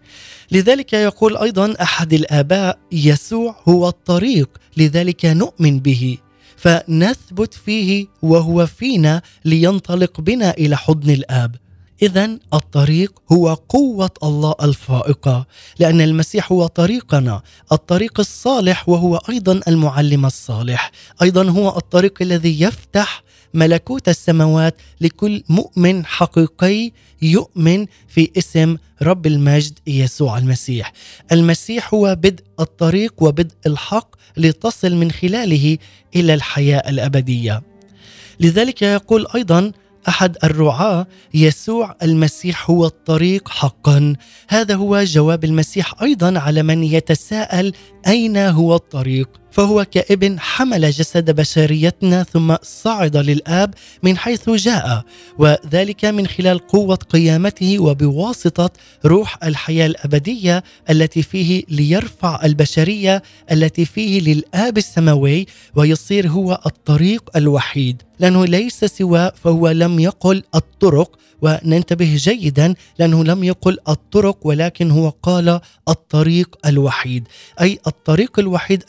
لذلك 0.51 0.93
يقول 0.93 1.37
أيضا 1.37 1.75
أحد 1.81 2.13
الآباء 2.13 2.79
يسوع 2.91 3.55
هو 3.67 3.87
الطريق 3.87 4.49
لذلك 4.77 5.25
نؤمن 5.25 5.79
به 5.79 6.17
فنثبت 6.57 7.53
فيه 7.53 8.07
وهو 8.21 8.65
فينا 8.65 9.21
لينطلق 9.45 10.21
بنا 10.21 10.51
إلى 10.51 10.77
حضن 10.77 11.09
الآب. 11.09 11.55
اذا 12.01 12.37
الطريق 12.53 13.21
هو 13.31 13.53
قوة 13.53 14.09
الله 14.23 14.55
الفائقة 14.61 15.45
لأن 15.79 16.01
المسيح 16.01 16.51
هو 16.51 16.67
طريقنا 16.67 17.41
الطريق 17.71 18.19
الصالح 18.19 18.89
وهو 18.89 19.15
أيضا 19.29 19.61
المعلم 19.67 20.25
الصالح 20.25 20.91
أيضا 21.21 21.49
هو 21.49 21.77
الطريق 21.77 22.21
الذي 22.21 22.61
يفتح 22.61 23.23
ملكوت 23.53 24.09
السماوات 24.09 24.75
لكل 25.01 25.43
مؤمن 25.49 26.05
حقيقي 26.05 26.91
يؤمن 27.21 27.85
في 28.07 28.31
اسم 28.37 28.77
رب 29.01 29.27
المجد 29.27 29.79
يسوع 29.87 30.37
المسيح. 30.37 30.93
المسيح 31.31 31.93
هو 31.93 32.15
بدء 32.15 32.43
الطريق 32.59 33.13
وبدء 33.23 33.55
الحق 33.65 34.15
لتصل 34.37 34.95
من 34.95 35.11
خلاله 35.11 35.77
إلى 36.15 36.33
الحياة 36.33 36.89
الأبدية. 36.89 37.61
لذلك 38.39 38.81
يقول 38.81 39.27
أيضا 39.35 39.71
أحد 40.07 40.37
الرعاة 40.43 41.07
يسوع 41.33 41.95
المسيح 42.03 42.69
هو 42.69 42.85
الطريق 42.85 43.49
حقا 43.49 44.15
هذا 44.49 44.75
هو 44.75 45.03
جواب 45.03 45.43
المسيح 45.43 46.01
أيضا 46.01 46.39
على 46.39 46.63
من 46.63 46.83
يتساءل 46.83 47.73
أين 48.07 48.37
هو 48.37 48.75
الطريق 48.75 49.29
فهو 49.51 49.85
كابن 49.91 50.39
حمل 50.39 50.91
جسد 50.91 51.35
بشريتنا 51.35 52.23
ثم 52.23 52.55
صعد 52.61 53.17
للآب 53.17 53.73
من 54.03 54.17
حيث 54.17 54.49
جاء 54.49 55.03
وذلك 55.37 56.05
من 56.05 56.27
خلال 56.27 56.67
قوة 56.67 56.95
قيامته 56.95 57.79
وبواسطة 57.79 58.69
روح 59.05 59.43
الحياة 59.43 59.85
الأبدية 59.85 60.63
التي 60.89 61.21
فيه 61.21 61.63
ليرفع 61.69 62.45
البشرية 62.45 63.23
التي 63.51 63.85
فيه 63.85 64.21
للآب 64.21 64.77
السماوي 64.77 65.45
ويصير 65.75 66.27
هو 66.27 66.61
الطريق 66.65 67.29
الوحيد. 67.35 68.01
لأنه 68.19 68.45
ليس 68.45 68.85
سواه 68.85 69.33
فهو 69.43 69.69
لم 69.69 69.99
يقل 69.99 70.43
الطرق 70.55 71.19
وننتبه 71.41 72.15
جيدا 72.15 72.73
لأنه 72.99 73.23
لم 73.23 73.43
يقل 73.43 73.77
الطرق 73.89 74.37
ولكن 74.47 74.91
هو 74.91 75.09
قال 75.09 75.59
الطريق 75.89 76.57
الوحيد. 76.65 77.27
أي 77.61 77.79
الطريق 77.87 78.39
الوحيد 78.39 78.83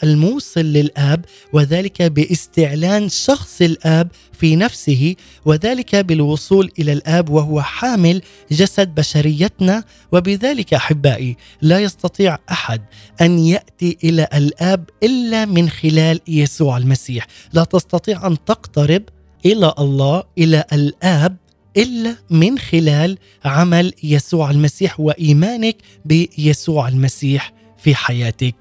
الموصل 0.56 0.72
للآب 0.72 1.24
وذلك 1.52 2.02
باستعلان 2.02 3.08
شخص 3.08 3.62
الآب 3.62 4.08
في 4.32 4.56
نفسه 4.56 5.16
وذلك 5.44 5.96
بالوصول 5.96 6.70
إلى 6.78 6.92
الآب 6.92 7.30
وهو 7.30 7.62
حامل 7.62 8.22
جسد 8.50 8.94
بشريتنا. 8.94 9.84
وبذلك 10.12 10.74
أحبائي 10.74 11.36
لا 11.62 11.78
يستطيع 11.78 12.38
أحد 12.50 12.82
أن 13.20 13.38
يأتي 13.38 13.98
إلى 14.04 14.28
الآب 14.34 14.90
إلا 15.02 15.44
من 15.44 15.68
خلال 15.68 16.20
يسوع 16.28 16.76
المسيح. 16.76 17.26
لا 17.52 17.64
تستطيع 17.64 18.26
أن 18.26 18.44
تقترب 18.44 19.02
إلى 19.46 19.74
الله 19.78 20.22
إلى 20.38 20.64
الآب 20.72 21.36
إلا 21.76 22.16
من 22.30 22.58
خلال 22.58 23.18
عمل 23.44 23.92
يسوع 24.02 24.50
المسيح 24.50 25.00
وإيمانك 25.00 25.76
بيسوع 26.04 26.88
المسيح. 26.88 27.59
في 27.82 27.94
حياتك 27.94 28.54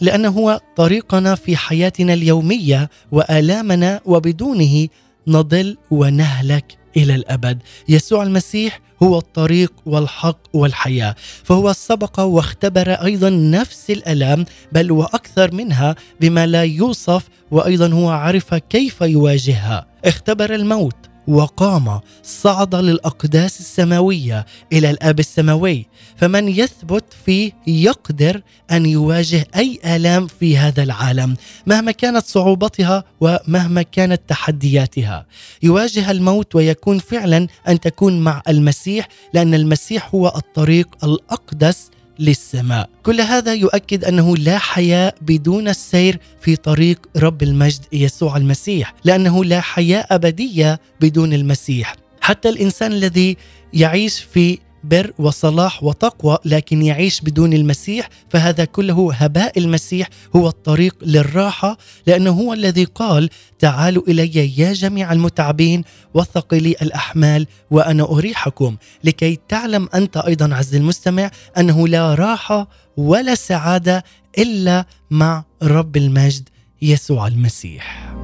لأنه 0.00 0.28
هو 0.28 0.60
طريقنا 0.76 1.34
في 1.34 1.56
حياتنا 1.56 2.14
اليومية 2.14 2.90
وآلامنا 3.12 4.00
وبدونه 4.04 4.88
نضل 5.26 5.76
ونهلك 5.90 6.78
إلى 6.96 7.14
الأبد. 7.14 7.58
يسوع 7.88 8.22
المسيح 8.22 8.80
هو 9.02 9.18
الطريق 9.18 9.72
والحق 9.86 10.38
والحياة 10.52 11.14
فهو 11.44 11.72
سبق 11.72 12.20
واختبر 12.20 12.90
أيضا 12.90 13.30
نفس 13.30 13.90
الآلام 13.90 14.44
بل 14.72 14.92
وأكثر 14.92 15.54
منها 15.54 15.94
بما 16.20 16.46
لا 16.46 16.62
يوصف 16.62 17.28
وأيضا 17.50 17.92
هو 17.92 18.08
عرف 18.10 18.54
كيف 18.54 19.00
يواجهها. 19.00 19.86
اختبر 20.04 20.54
الموت 20.54 20.96
وقام 21.28 22.00
صعد 22.22 22.74
للأقداس 22.74 23.60
السماوية 23.60 24.46
إلى 24.72 24.90
الآب 24.90 25.20
السماوي. 25.20 25.86
فمن 26.16 26.48
يثبت 26.48 27.04
فيه 27.26 27.52
يقدر 27.66 28.42
أن 28.70 28.86
يواجه 28.86 29.46
أي 29.56 29.78
آلام 29.84 30.26
في 30.26 30.58
هذا 30.58 30.82
العالم 30.82 31.36
مهما 31.66 31.92
كانت 31.92 32.24
صعوبتها 32.26 33.04
ومهما 33.20 33.82
كانت 33.82 34.22
تحدياتها. 34.28 35.26
يواجه 35.62 36.10
الموت 36.10 36.54
ويكون 36.54 36.98
فعلا 36.98 37.46
أن 37.68 37.80
تكون 37.80 38.20
مع 38.20 38.42
المسيح 38.48 39.08
لأن 39.34 39.54
المسيح 39.54 40.14
هو 40.14 40.32
الطريق 40.36 40.88
الأقدس 41.04 41.90
للسماء. 42.18 42.88
كل 43.02 43.20
هذا 43.20 43.54
يؤكد 43.54 44.04
أنه 44.04 44.36
لا 44.36 44.58
حياه 44.58 45.12
بدون 45.20 45.68
السير 45.68 46.18
في 46.40 46.56
طريق 46.56 46.98
رب 47.16 47.42
المجد 47.42 47.80
يسوع 47.92 48.36
المسيح 48.36 48.94
لأنه 49.04 49.44
لا 49.44 49.60
حياه 49.60 50.06
أبدية 50.10 50.80
بدون 51.00 51.32
المسيح. 51.32 51.96
حتى 52.20 52.48
الإنسان 52.48 52.92
الذي 52.92 53.36
يعيش 53.74 54.20
في 54.20 54.58
بر 54.84 55.12
وصلاح 55.18 55.84
وتقوى 55.84 56.38
لكن 56.44 56.82
يعيش 56.82 57.20
بدون 57.20 57.52
المسيح 57.52 58.08
فهذا 58.30 58.64
كله 58.64 59.14
هباء 59.14 59.58
المسيح 59.58 60.08
هو 60.36 60.48
الطريق 60.48 60.96
للراحة 61.02 61.78
لأنه 62.06 62.30
هو 62.30 62.52
الذي 62.52 62.84
قال 62.84 63.30
تعالوا 63.58 64.02
إلي 64.08 64.58
يا 64.58 64.72
جميع 64.72 65.12
المتعبين 65.12 65.84
والثقلي 66.14 66.76
الأحمال 66.82 67.46
وأنا 67.70 68.02
أريحكم 68.02 68.76
لكي 69.04 69.38
تعلم 69.48 69.88
أنت 69.94 70.16
أيضا 70.16 70.54
عز 70.54 70.74
المستمع 70.74 71.30
أنه 71.58 71.88
لا 71.88 72.14
راحة 72.14 72.68
ولا 72.96 73.34
سعادة 73.34 74.04
إلا 74.38 74.86
مع 75.10 75.44
رب 75.62 75.96
المجد 75.96 76.48
يسوع 76.82 77.26
المسيح. 77.26 78.14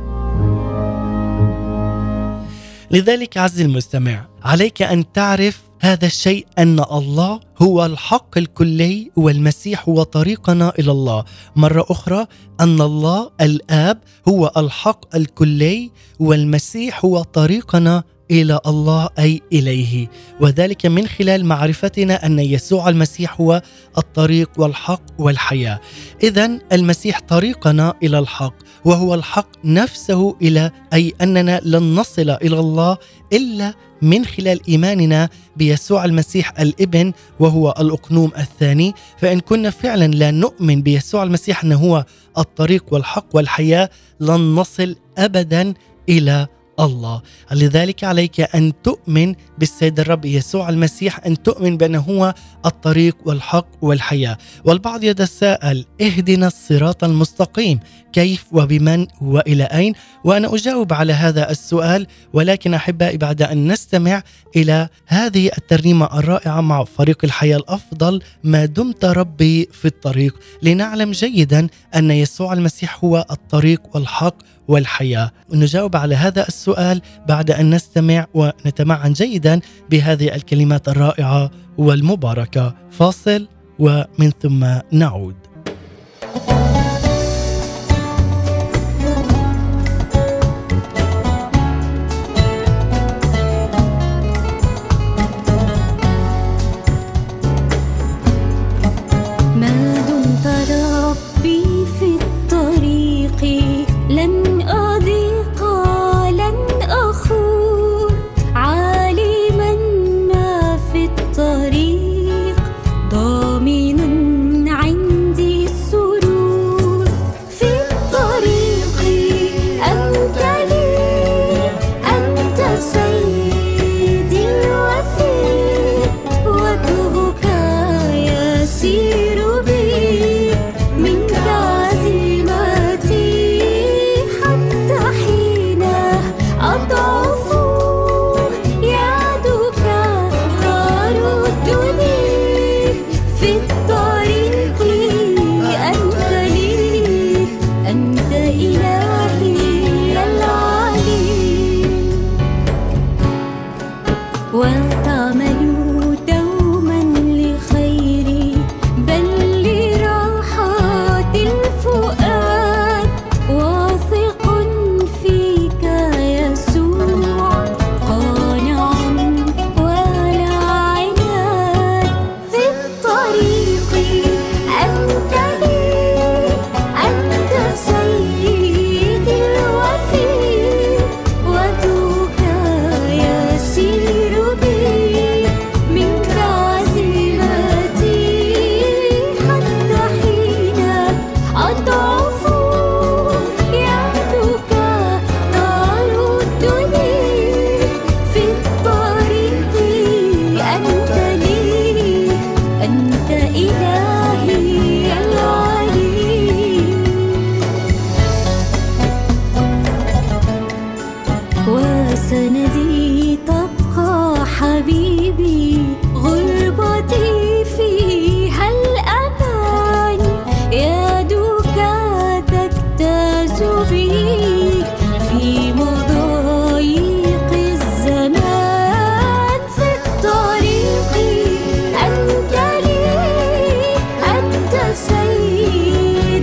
لذلك 2.90 3.36
عز 3.36 3.60
المستمع 3.60 4.26
عليك 4.42 4.82
أن 4.82 5.12
تعرف 5.12 5.69
هذا 5.82 6.06
الشيء 6.06 6.46
أن 6.58 6.80
الله 6.92 7.40
هو 7.62 7.86
الحق 7.86 8.38
الكلي 8.38 9.10
والمسيح 9.16 9.88
هو 9.88 10.02
طريقنا 10.02 10.72
إلى 10.78 10.90
الله. 10.92 11.24
مرة 11.56 11.86
أخرى 11.90 12.26
أن 12.60 12.80
الله 12.80 13.30
الآب 13.40 13.98
هو 14.28 14.52
الحق 14.56 15.16
الكلي 15.16 15.90
والمسيح 16.18 17.04
هو 17.04 17.22
طريقنا 17.22 18.02
إلى 18.30 18.60
الله 18.66 19.08
أي 19.18 19.40
إليه. 19.52 20.08
وذلك 20.40 20.86
من 20.86 21.06
خلال 21.06 21.44
معرفتنا 21.44 22.26
أن 22.26 22.38
يسوع 22.38 22.88
المسيح 22.88 23.40
هو 23.40 23.62
الطريق 23.98 24.50
والحق 24.58 25.02
والحياة. 25.18 25.80
اذا 26.22 26.58
المسيح 26.72 27.20
طريقنا 27.20 27.94
إلى 28.02 28.18
الحق 28.18 28.54
وهو 28.84 29.14
الحق 29.14 29.48
نفسه 29.64 30.36
إلى 30.42 30.70
أي 30.92 31.12
أننا 31.20 31.60
لن 31.64 31.94
نصل 31.94 32.30
إلى 32.30 32.60
الله 32.60 32.96
إلا 33.32 33.74
من 34.02 34.24
خلال 34.24 34.60
إيماننا 34.68 35.28
بيسوع 35.56 36.04
المسيح 36.04 36.60
الإبن 36.60 37.12
وهو 37.40 37.74
الأقنوم 37.80 38.32
الثاني. 38.38 38.94
فإن 39.18 39.40
كنا 39.40 39.70
فعلا 39.70 40.06
لا 40.06 40.30
نؤمن 40.30 40.82
بيسوع 40.82 41.22
المسيح 41.22 41.64
إنه 41.64 41.76
هو 41.76 42.04
الطريق 42.38 42.84
والحق 42.90 43.26
والحياة 43.36 43.90
لن 44.20 44.54
نصل 44.54 44.96
ابدا 45.18 45.74
إلى 46.08 46.46
الله. 46.80 47.22
لذلك 47.52 48.04
عليك 48.04 48.40
أن 48.40 48.72
تؤمن 48.82 49.34
بالسيد 49.58 50.00
الرب 50.00 50.24
يسوع 50.24 50.68
المسيح 50.68 51.26
أن 51.26 51.42
تؤمن 51.42 51.76
بأنه 51.76 51.98
هو 51.98 52.34
الطريق 52.66 53.16
والحق 53.24 53.66
والحياة. 53.82 54.38
والبعض 54.64 55.04
يتساءل 55.04 55.84
اهدنا 56.00 56.46
الصراط 56.46 57.04
المستقيم 57.04 57.80
كيف 58.12 58.44
وبمن 58.52 59.06
وإلى 59.20 59.64
أين؟ 59.64 59.92
وأنا 60.24 60.54
أجاوب 60.54 60.92
على 60.92 61.12
هذا 61.12 61.50
السؤال 61.50 62.06
ولكن 62.32 62.74
أحبائي 62.74 63.16
بعد 63.16 63.42
أن 63.42 63.72
نستمع 63.72 64.22
إلى 64.56 64.88
هذه 65.06 65.50
الترنيمة 65.58 66.18
الرائعة 66.18 66.60
مع 66.60 66.84
فريق 66.84 67.18
الحياة 67.24 67.56
الأفضل 67.56 68.22
ما 68.44 68.64
دمت 68.64 69.04
ربي 69.04 69.68
في 69.72 69.84
الطريق. 69.84 70.40
لنعلم 70.62 71.10
جيدا 71.10 71.68
أن 71.94 72.10
يسوع 72.10 72.52
المسيح 72.52 73.04
هو 73.04 73.26
الطريق 73.30 73.82
والحق 73.94 74.34
والحياة. 74.70 75.30
نجاوب 75.52 75.96
على 75.96 76.14
هذا 76.14 76.48
السؤال 76.48 77.02
بعد 77.28 77.50
أن 77.50 77.74
نستمع 77.74 78.26
ونتمعن 78.34 79.12
جيدا 79.12 79.60
بهذه 79.90 80.34
الكلمات 80.34 80.88
الرائعة 80.88 81.50
والمباركة. 81.78 82.74
فاصل 82.90 83.48
ومن 83.78 84.30
ثم 84.42 84.66
نعود. 84.92 85.36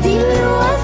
dilo 0.04 0.77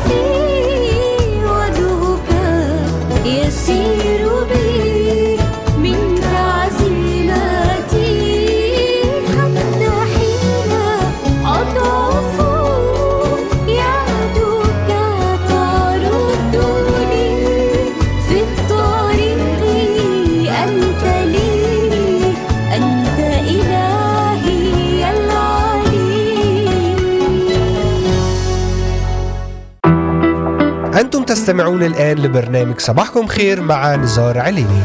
تستمعون 31.33 31.83
الآن 31.83 32.17
لبرنامج 32.19 32.79
صباحكم 32.79 33.27
خير 33.27 33.61
مع 33.61 33.95
نزار 33.95 34.39
عليني. 34.39 34.81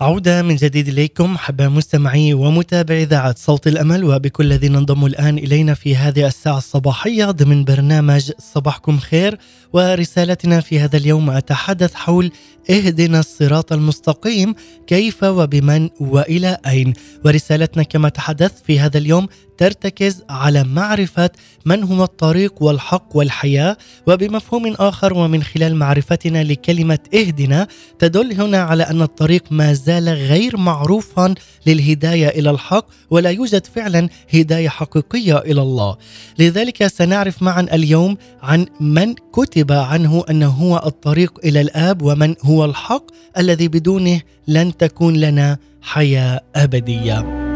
عودة 0.00 0.42
من 0.42 0.56
جديد 0.56 0.88
إليكم 0.88 1.36
حبا 1.38 1.68
مستمعي 1.68 2.34
ومتابعي 2.34 3.02
إذاعة 3.02 3.34
صوت 3.38 3.66
الأمل 3.66 4.04
وبكل 4.04 4.44
الذين 4.44 4.76
انضموا 4.76 5.08
الآن 5.08 5.38
إلينا 5.38 5.74
في 5.74 5.96
هذه 5.96 6.26
الساعة 6.26 6.58
الصباحية 6.58 7.24
ضمن 7.24 7.64
برنامج 7.64 8.30
صباحكم 8.54 8.98
خير. 8.98 9.38
ورسالتنا 9.72 10.60
في 10.60 10.80
هذا 10.80 10.96
اليوم 10.96 11.30
أتحدث 11.30 11.94
حول 11.94 12.30
اهدنا 12.70 13.20
الصراط 13.20 13.72
المستقيم 13.72 14.54
كيف 14.86 15.22
وبمن 15.22 15.88
وإلى 16.00 16.58
أين؟ 16.66 16.92
ورسالتنا 17.24 17.82
كما 17.82 18.08
تحدثت 18.08 18.64
في 18.66 18.80
هذا 18.80 18.98
اليوم 18.98 19.26
ترتكز 19.58 20.22
على 20.30 20.64
معرفة 20.64 21.30
من 21.64 21.84
هو 21.84 22.04
الطريق 22.04 22.62
والحق 22.62 23.16
والحياة 23.16 23.76
وبمفهوم 24.06 24.74
آخر 24.78 25.14
ومن 25.14 25.42
خلال 25.42 25.76
معرفتنا 25.76 26.44
لكلمة 26.44 26.98
اهدنا 27.14 27.68
تدل 27.98 28.40
هنا 28.40 28.58
على 28.58 28.82
أن 28.82 29.02
الطريق 29.02 29.44
ما 29.50 29.72
زال 29.72 30.08
غير 30.08 30.56
معروفا 30.56 31.34
للهداية 31.66 32.28
إلى 32.28 32.50
الحق 32.50 32.86
ولا 33.10 33.30
يوجد 33.30 33.66
فعلا 33.66 34.08
هداية 34.34 34.68
حقيقية 34.68 35.38
إلى 35.38 35.62
الله 35.62 35.96
لذلك 36.38 36.86
سنعرف 36.86 37.42
معا 37.42 37.60
اليوم 37.60 38.16
عن 38.42 38.66
من 38.80 39.14
كتب 39.14 39.72
عنه 39.72 40.24
انه 40.30 40.48
هو 40.48 40.82
الطريق 40.86 41.40
إلى 41.44 41.60
الآب 41.60 42.02
ومن 42.02 42.34
هو 42.42 42.64
الحق 42.64 43.04
الذي 43.38 43.68
بدونه 43.68 44.20
لن 44.48 44.76
تكون 44.76 45.16
لنا 45.16 45.58
حياة 45.82 46.40
أبدية. 46.56 47.47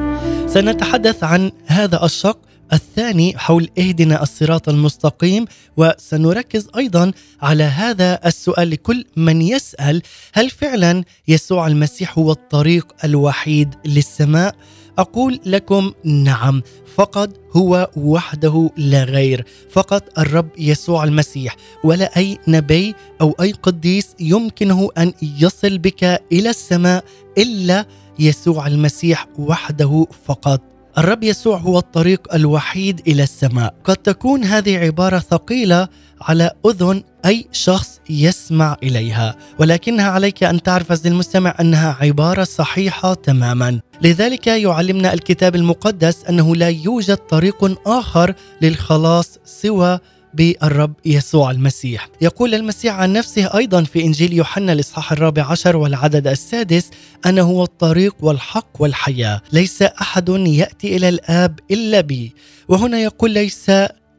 سنتحدث 0.55 1.25
عن 1.25 1.53
هذا 1.67 2.05
الشق 2.05 2.39
الثاني 2.73 3.39
حول 3.39 3.69
اهدنا 3.79 4.23
الصراط 4.23 4.69
المستقيم 4.69 5.45
وسنركز 5.77 6.69
أيضا 6.77 7.13
على 7.43 7.63
هذا 7.63 8.21
السؤال 8.27 8.71
لكل 8.71 9.05
من 9.17 9.43
يسأل 9.43 10.03
هل 10.33 10.51
فعلا 10.51 11.05
يسوع 11.29 11.67
المسيح 11.67 12.19
هو 12.19 12.33
الطريق 12.33 12.93
الوحيد 13.05 13.75
للسماء؟ 13.85 14.55
أقول 14.99 15.41
لكم 15.47 15.93
نعم 16.05 16.63
فقط 16.97 17.31
هو 17.57 17.91
وحده 17.97 18.71
لا 18.77 19.05
غير 19.05 19.45
فقط 19.71 20.19
الرب 20.19 20.49
يسوع 20.59 21.05
المسيح 21.05 21.57
ولا 21.85 22.17
أي 22.17 22.39
نبي 22.49 22.95
أو 23.21 23.37
أي 23.41 23.53
قديس 23.53 24.07
يمكنه 24.21 24.89
أن 24.99 25.13
يصل 25.23 25.79
بك 25.79 26.05
إلى 26.33 26.51
السماء 26.51 27.05
إلا 27.39 27.87
يسوع 28.19 28.67
المسيح 28.67 29.27
وحده 29.39 30.07
فقط. 30.27 30.61
الرب 30.99 31.23
يسوع 31.23 31.57
هو 31.57 31.79
الطريق 31.79 32.35
الوحيد 32.35 33.01
إلى 33.07 33.23
السماء. 33.23 33.75
قد 33.85 33.97
تكون 33.97 34.45
هذه 34.45 34.79
عبارة 34.79 35.19
ثقيلة 35.19 35.89
على 36.21 36.51
أذن 36.67 37.03
أي 37.27 37.47
شخص 37.53 38.01
يسمع 38.11 38.77
إليها 38.83 39.37
ولكنها 39.59 40.11
عليك 40.11 40.45
أن 40.45 40.63
تعرف 40.63 40.93
عزيزي 40.93 41.09
المستمع 41.09 41.55
أنها 41.61 41.97
عبارة 42.01 42.45
صحيحة 42.45 43.15
تماما. 43.15 43.81
لذلك 44.03 44.47
يعلمنا 44.47 45.13
الكتاب 45.13 45.55
المقدس 45.55 46.25
أنه 46.25 46.57
لا 46.57 46.69
يوجد 46.69 47.17
طريق 47.17 47.89
آخر 47.89 48.35
للخلاص 48.63 49.39
سوى 49.45 49.99
بالرب 50.35 50.95
يسوع 51.05 51.51
المسيح. 51.51 52.09
يقول 52.21 52.55
المسيح 52.55 52.95
عن 52.95 53.13
نفسه 53.13 53.57
أيضا 53.57 53.83
في 53.83 54.05
إنجيل 54.05 54.33
يوحنا 54.33 54.73
الإصحاح 54.73 55.13
الرابع 55.13 55.45
عشر 55.51 55.77
والعدد 55.77 56.27
السادس 56.27 56.91
أنا 57.27 57.43
هو 57.43 57.63
الطريق 57.63 58.17
والحق 58.21 58.83
والحياة 58.83 59.41
ليس 59.53 59.83
أحد 59.83 60.29
يأتي 60.29 60.97
إلى 60.97 61.09
الآب 61.09 61.61
إلا 61.71 62.01
بي. 62.01 62.35
وهنا 62.69 62.99
يقول 62.99 63.31
ليس 63.31 63.71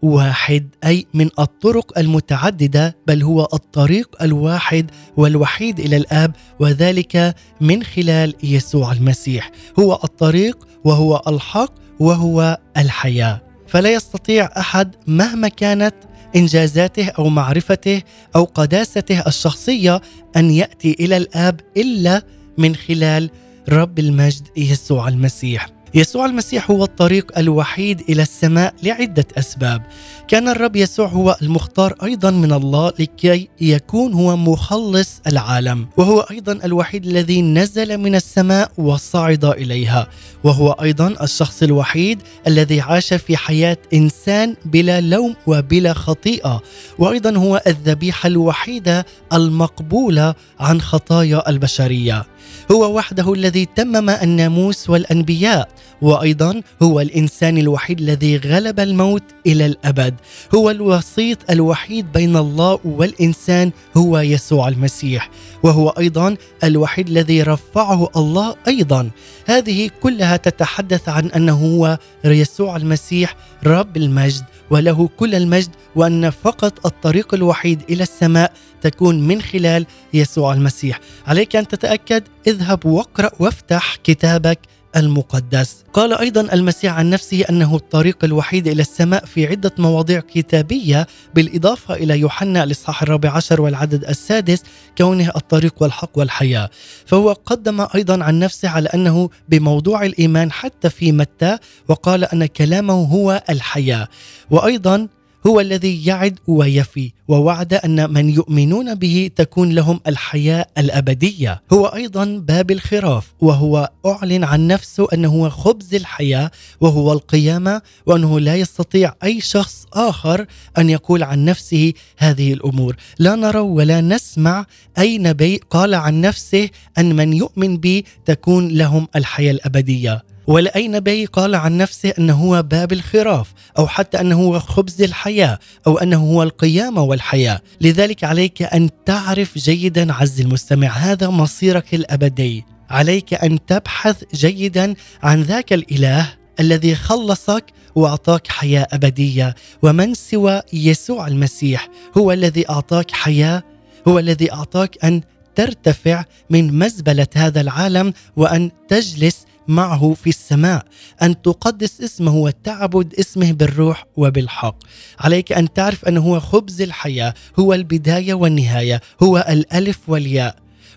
واحد 0.02 0.70
أي 0.86 1.06
من 1.14 1.30
الطرق 1.40 2.00
المتعددة 2.00 2.96
بل 3.08 3.24
هو 3.24 3.48
الطريق 3.54 4.24
الواحد 4.24 4.92
والوحيد 5.18 5.80
إلى 5.80 5.98
الآب 5.98 6.36
وذلك 6.60 7.36
من 7.62 7.84
خلال 7.84 8.34
يسوع 8.44 8.92
المسيح. 8.92 9.52
هو 9.80 10.00
الطريق 10.04 10.68
وهو 10.84 11.22
الحق 11.28 11.74
وهو 12.00 12.58
الحياة. 12.78 13.43
فلا 13.74 13.94
يستطيع 13.94 14.50
أحد 14.58 14.96
مهما 15.08 15.48
كانت 15.48 15.96
إنجازاته 16.36 17.08
أو 17.08 17.30
معرفته 17.30 18.02
أو 18.36 18.44
قداسته 18.44 19.20
الشخصية 19.28 20.02
أن 20.36 20.52
يأتي 20.52 20.96
إلى 21.00 21.18
الآب 21.18 21.60
إلا 21.78 22.22
من 22.58 22.76
خلال 22.76 23.30
رب 23.70 24.00
المجد 24.00 24.48
يسوع 24.58 25.08
المسيح. 25.08 25.70
يسوع 25.96 26.26
المسيح 26.26 26.72
هو 26.72 26.84
الطريق 26.84 27.38
الوحيد 27.38 28.02
إلى 28.10 28.22
السماء 28.22 28.74
لعدة 28.84 29.26
أسباب. 29.38 29.82
كان 30.28 30.48
الرب 30.48 30.76
يسوع 30.76 31.08
هو 31.08 31.38
المختار 31.42 31.96
أيضا 32.04 32.32
من 32.32 32.54
الله 32.54 32.94
لكي 33.00 33.50
يكون 33.62 34.14
هو 34.14 34.38
مخلص 34.38 35.22
العالم، 35.28 35.88
وهو 35.98 36.20
أيضا 36.20 36.60
الوحيد 36.64 37.06
الذي 37.06 37.42
نزل 37.42 37.98
من 37.98 38.16
السماء 38.16 38.72
وصعد 38.78 39.46
إليها، 39.46 40.08
وهو 40.44 40.72
أيضا 40.72 41.16
الشخص 41.24 41.64
الوحيد 41.64 42.22
الذي 42.48 42.82
عاش 42.82 43.14
في 43.14 43.38
حياة 43.38 43.78
إنسان 43.94 44.56
بلا 44.66 45.02
لوم 45.02 45.36
وبلا 45.48 45.94
خطيئة، 45.94 46.62
وأيضا 47.00 47.38
هو 47.38 47.62
الذبيحة 47.68 48.28
الوحيدة 48.28 49.06
المقبولة 49.34 50.36
عن 50.60 50.82
خطايا 50.82 51.50
البشرية. 51.50 52.26
هو 52.72 52.96
وحده 52.96 53.34
الذي 53.34 53.68
تمم 53.76 54.10
الناموس 54.10 54.90
والأنبياء 54.90 55.70
وأيضا 56.02 56.62
هو 56.84 57.02
الإنسان 57.02 57.58
الوحيد 57.58 58.00
الذي 58.00 58.38
غلب 58.38 58.80
الموت 58.80 59.24
إلى 59.48 59.66
الأبد. 59.66 60.16
هو 60.56 60.70
الوسيط 60.70 61.38
الوحيد 61.52 62.12
بين 62.12 62.38
الله 62.38 62.80
والإنسان 62.86 63.72
هو 63.98 64.20
يسوع 64.20 64.68
المسيح. 64.68 65.30
وهو 65.64 65.90
أيضا 65.90 66.36
الوحيد 66.64 67.08
الذي 67.08 67.44
رفعه 67.44 68.10
الله 68.16 68.56
أيضا. 68.68 69.10
هذه 69.46 69.90
كلها 70.02 70.38
تتحدث 70.38 71.10
عن 71.10 71.28
أنه 71.28 71.54
هو 71.54 71.98
يسوع 72.26 72.76
المسيح 72.76 73.36
رب 73.68 73.98
المجد 73.98 74.44
وله 74.70 75.10
كل 75.18 75.36
المجد 75.36 75.70
وأن 75.96 76.30
فقط 76.30 76.86
الطريق 76.86 77.34
الوحيد 77.34 77.82
إلى 77.90 78.04
السماء 78.04 78.54
تكون 78.82 79.28
من 79.28 79.42
خلال 79.42 79.86
يسوع 80.14 80.54
المسيح. 80.54 81.00
عليك 81.28 81.56
أن 81.56 81.68
تتأكد 81.68 82.24
اذهب 82.48 82.86
واقرأ 82.86 83.32
وافتح 83.40 83.96
كتابك 84.04 84.60
المقدس. 84.96 85.84
قال 85.94 86.14
أيضا 86.14 86.42
المسيح 86.42 86.94
عن 86.94 87.10
نفسه 87.10 87.46
أنه 87.50 87.76
الطريق 87.76 88.18
الوحيد 88.24 88.68
إلى 88.68 88.82
السماء 88.82 89.26
في 89.26 89.48
عدة 89.48 89.72
مواضيع 89.78 90.20
كتابية 90.20 91.08
بالإضافة 91.36 91.94
إلى 91.94 92.20
يوحنا 92.20 92.64
الإصحاح 92.64 93.02
الرابع 93.04 93.30
عشر 93.30 93.62
والعدد 93.62 94.04
السادس 94.04 94.64
كونه 94.98 95.32
الطريق 95.36 95.74
والحق 95.80 96.18
والحياة. 96.18 96.70
فهو 97.06 97.34
قدم 97.46 97.88
أيضا 97.96 98.24
عن 98.24 98.40
نفسه 98.40 98.70
على 98.70 98.90
أنه 98.90 99.30
بموضوع 99.50 100.06
الإيمان 100.06 100.52
حتى 100.52 100.90
في 100.90 101.12
متى 101.12 101.58
وقال 101.88 102.24
أن 102.24 102.46
كلامه 102.46 102.94
هو 102.94 103.44
الحياة. 103.50 104.08
وأيضا 104.52 105.08
هو 105.48 105.60
الذي 105.60 106.06
يعد 106.06 106.40
ويفي 106.48 107.12
ووعد 107.28 107.74
أن 107.74 108.14
من 108.14 108.30
يؤمنون 108.30 108.96
به 108.96 109.30
تكون 109.36 109.72
لهم 109.72 110.00
الحياة 110.08 110.66
الأبدية. 110.78 111.62
هو 111.74 111.86
أيضا 111.86 112.26
باب 112.26 112.72
الخراف 112.72 113.34
وهو 113.42 113.90
أعلن 114.06 114.44
عن 114.44 114.68
نفسه 114.68 115.08
أنه 115.14 115.30
هو 115.30 115.50
خبز 115.50 115.96
الحياة 115.96 116.52
وهو 116.82 117.14
القيامة 117.14 117.82
وأنه 118.06 118.40
لا 118.40 118.56
يستطيع 118.56 119.14
أي 119.24 119.42
شخص 119.42 119.86
آخر 119.94 120.46
أن 120.78 120.90
يقول 120.90 121.24
عن 121.24 121.46
نفسه 121.46 121.94
هذه 122.18 122.54
الأمور. 122.54 122.96
لا 123.20 123.36
نرى 123.36 123.60
ولا 123.60 124.02
نسمع 124.02 124.66
اي 124.98 125.18
نبي 125.18 125.62
قال 125.70 125.96
عن 125.96 126.22
نفسه 126.22 126.70
أن 126.98 127.16
من 127.16 127.34
يؤمن 127.34 127.78
بي 127.78 128.06
تكون 128.26 128.68
لهم 128.68 129.08
الحياة 129.16 129.52
الأبدية. 129.52 130.33
ولا 130.48 130.76
أي 130.76 130.88
نبي 130.88 131.26
قال 131.26 131.56
عن 131.56 131.78
نفسه 131.78 132.14
أنه 132.20 132.34
هو 132.34 132.64
باب 132.64 132.94
الخراف 132.94 133.54
أو 133.78 133.88
حتى 133.88 134.22
أنه 134.22 134.42
هو 134.42 134.60
خبز 134.60 135.02
الحياة 135.02 135.60
أو 135.88 135.98
أنه 135.98 136.18
هو 136.18 136.44
القيامة 136.44 137.02
والحياة. 137.02 137.62
لذلك 137.82 138.24
عليك 138.24 138.62
أن 138.62 138.90
تعرف 139.06 139.58
جيدا 139.58 140.14
عز 140.14 140.42
المستمع 140.42 140.88
هذا 140.88 141.30
مصيرك 141.30 141.94
الأبدي. 141.94 142.66
عليك 142.90 143.34
أن 143.34 143.66
تبحث 143.66 144.24
جيدا 144.34 144.94
عن 145.24 145.42
ذاك 145.42 145.74
الإله 145.74 146.34
الذي 146.60 146.96
خلصك 146.96 147.66
وأعطاك 147.96 148.48
حياة 148.48 148.88
أبدية. 148.92 149.56
ومن 149.82 150.14
سوى 150.14 150.62
يسوع 150.74 151.28
المسيح 151.28 151.90
هو 152.18 152.32
الذي 152.32 152.70
أعطاك 152.70 153.12
حياة 153.12 153.64
هو 154.08 154.20
الذي 154.20 154.52
أعطاك 154.52 155.06
أن 155.06 155.22
ترتفع 155.56 156.26
من 156.50 156.80
مزبلة 156.80 157.28
هذا 157.36 157.62
العالم 157.62 158.14
وأن 158.36 158.72
تجلس 158.88 159.46
معه 159.68 160.14
في 160.14 160.30
السماء 160.30 160.86
أن 161.22 161.42
تقدس 161.42 162.02
اسمه 162.02 162.36
وتعبد 162.36 163.14
اسمه 163.14 163.52
بالروح 163.52 164.06
وبالحق. 164.16 164.76
عليك 165.20 165.52
أن 165.52 165.74
تعرف 165.74 166.06
أنه 166.06 166.22
هو 166.22 166.40
خبز 166.40 166.82
الحياة 166.82 167.34
هو 167.60 167.74
البداية 167.74 168.34
والنهاية 168.34 169.02
هو 169.24 169.46
الألف 169.50 170.00
والياء. 170.08 170.56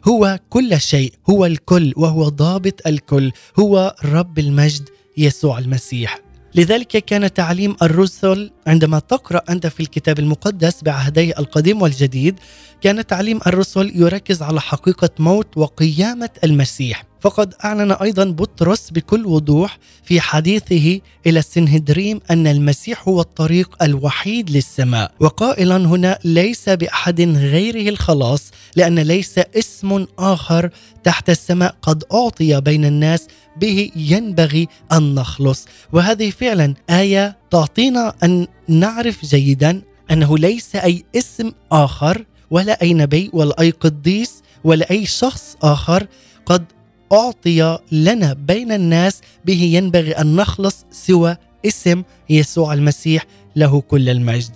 هو 0.08 0.38
كل 0.50 0.80
شيء 0.80 1.12
هو 1.30 1.46
الكل 1.46 1.92
وهو 1.96 2.28
ضابط 2.28 2.86
الكل 2.86 3.32
هو 3.58 3.94
رب 4.04 4.38
المجد 4.38 4.88
يسوع 5.16 5.58
المسيح. 5.58 6.18
لذلك 6.54 6.88
كان 6.88 7.32
تعليم 7.32 7.76
الرسل 7.82 8.50
عندما 8.66 8.98
تقرأ 8.98 9.42
أنت 9.48 9.66
في 9.66 9.80
الكتاب 9.80 10.18
المقدس 10.18 10.82
بعهديه 10.82 11.34
القديم 11.38 11.82
والجديد 11.82 12.40
كان 12.80 13.06
تعليم 13.06 13.40
الرسل 13.46 13.92
يركز 13.94 14.42
على 14.42 14.60
حقيقة 14.60 15.10
موت 15.18 15.56
وقيامة 15.56 16.30
المسيح. 16.44 17.04
فقد 17.26 17.54
أعلن 17.64 17.92
أيضا 17.92 18.24
بطرس 18.24 18.90
بكل 18.90 19.26
وضوح 19.26 19.78
في 20.02 20.20
حديثه 20.20 21.00
إلى 21.26 21.38
السنهدريم 21.38 22.20
أن 22.30 22.46
المسيح 22.46 23.08
هو 23.08 23.20
الطريق 23.20 23.82
الوحيد 23.82 24.50
للسماء. 24.50 25.12
وقائلا 25.20 25.76
هنا 25.76 26.18
ليس 26.24 26.68
بأحد 26.68 27.20
غيره 27.20 27.88
الخلاص 27.88 28.50
لأن 28.76 28.98
ليس 28.98 29.38
اسم 29.38 30.06
آخر 30.18 30.70
تحت 31.04 31.30
السماء 31.30 31.76
قد 31.82 32.04
أعطي 32.12 32.60
بين 32.60 32.84
الناس 32.84 33.26
به 33.56 33.90
ينبغي 33.96 34.68
أن 34.92 35.14
نخلص. 35.14 35.66
وهذه 35.92 36.30
فعلا 36.30 36.74
آية 36.90 37.36
تعطينا 37.50 38.14
أن 38.22 38.46
نعرف 38.68 39.24
جيدا 39.24 39.82
أنه 40.10 40.38
ليس 40.38 40.76
أي 40.76 41.04
اسم 41.16 41.52
آخر 41.72 42.24
ولا 42.50 42.82
أي 42.82 42.94
نبي 42.94 43.30
ولا 43.32 43.60
أي 43.60 43.70
قديس 43.70 44.42
ولا 44.64 44.90
أي 44.90 45.06
شخص 45.06 45.56
آخر 45.62 46.06
قد 46.46 46.64
أعطي 47.12 47.78
لنا 47.92 48.32
بين 48.32 48.72
الناس 48.72 49.20
به 49.44 49.62
ينبغي 49.62 50.12
أن 50.12 50.36
نخلص 50.36 50.84
سوى 50.90 51.36
اسم 51.66 52.02
يسوع 52.30 52.72
المسيح 52.74 53.26
له 53.56 53.80
كل 53.80 54.08
المجد. 54.08 54.50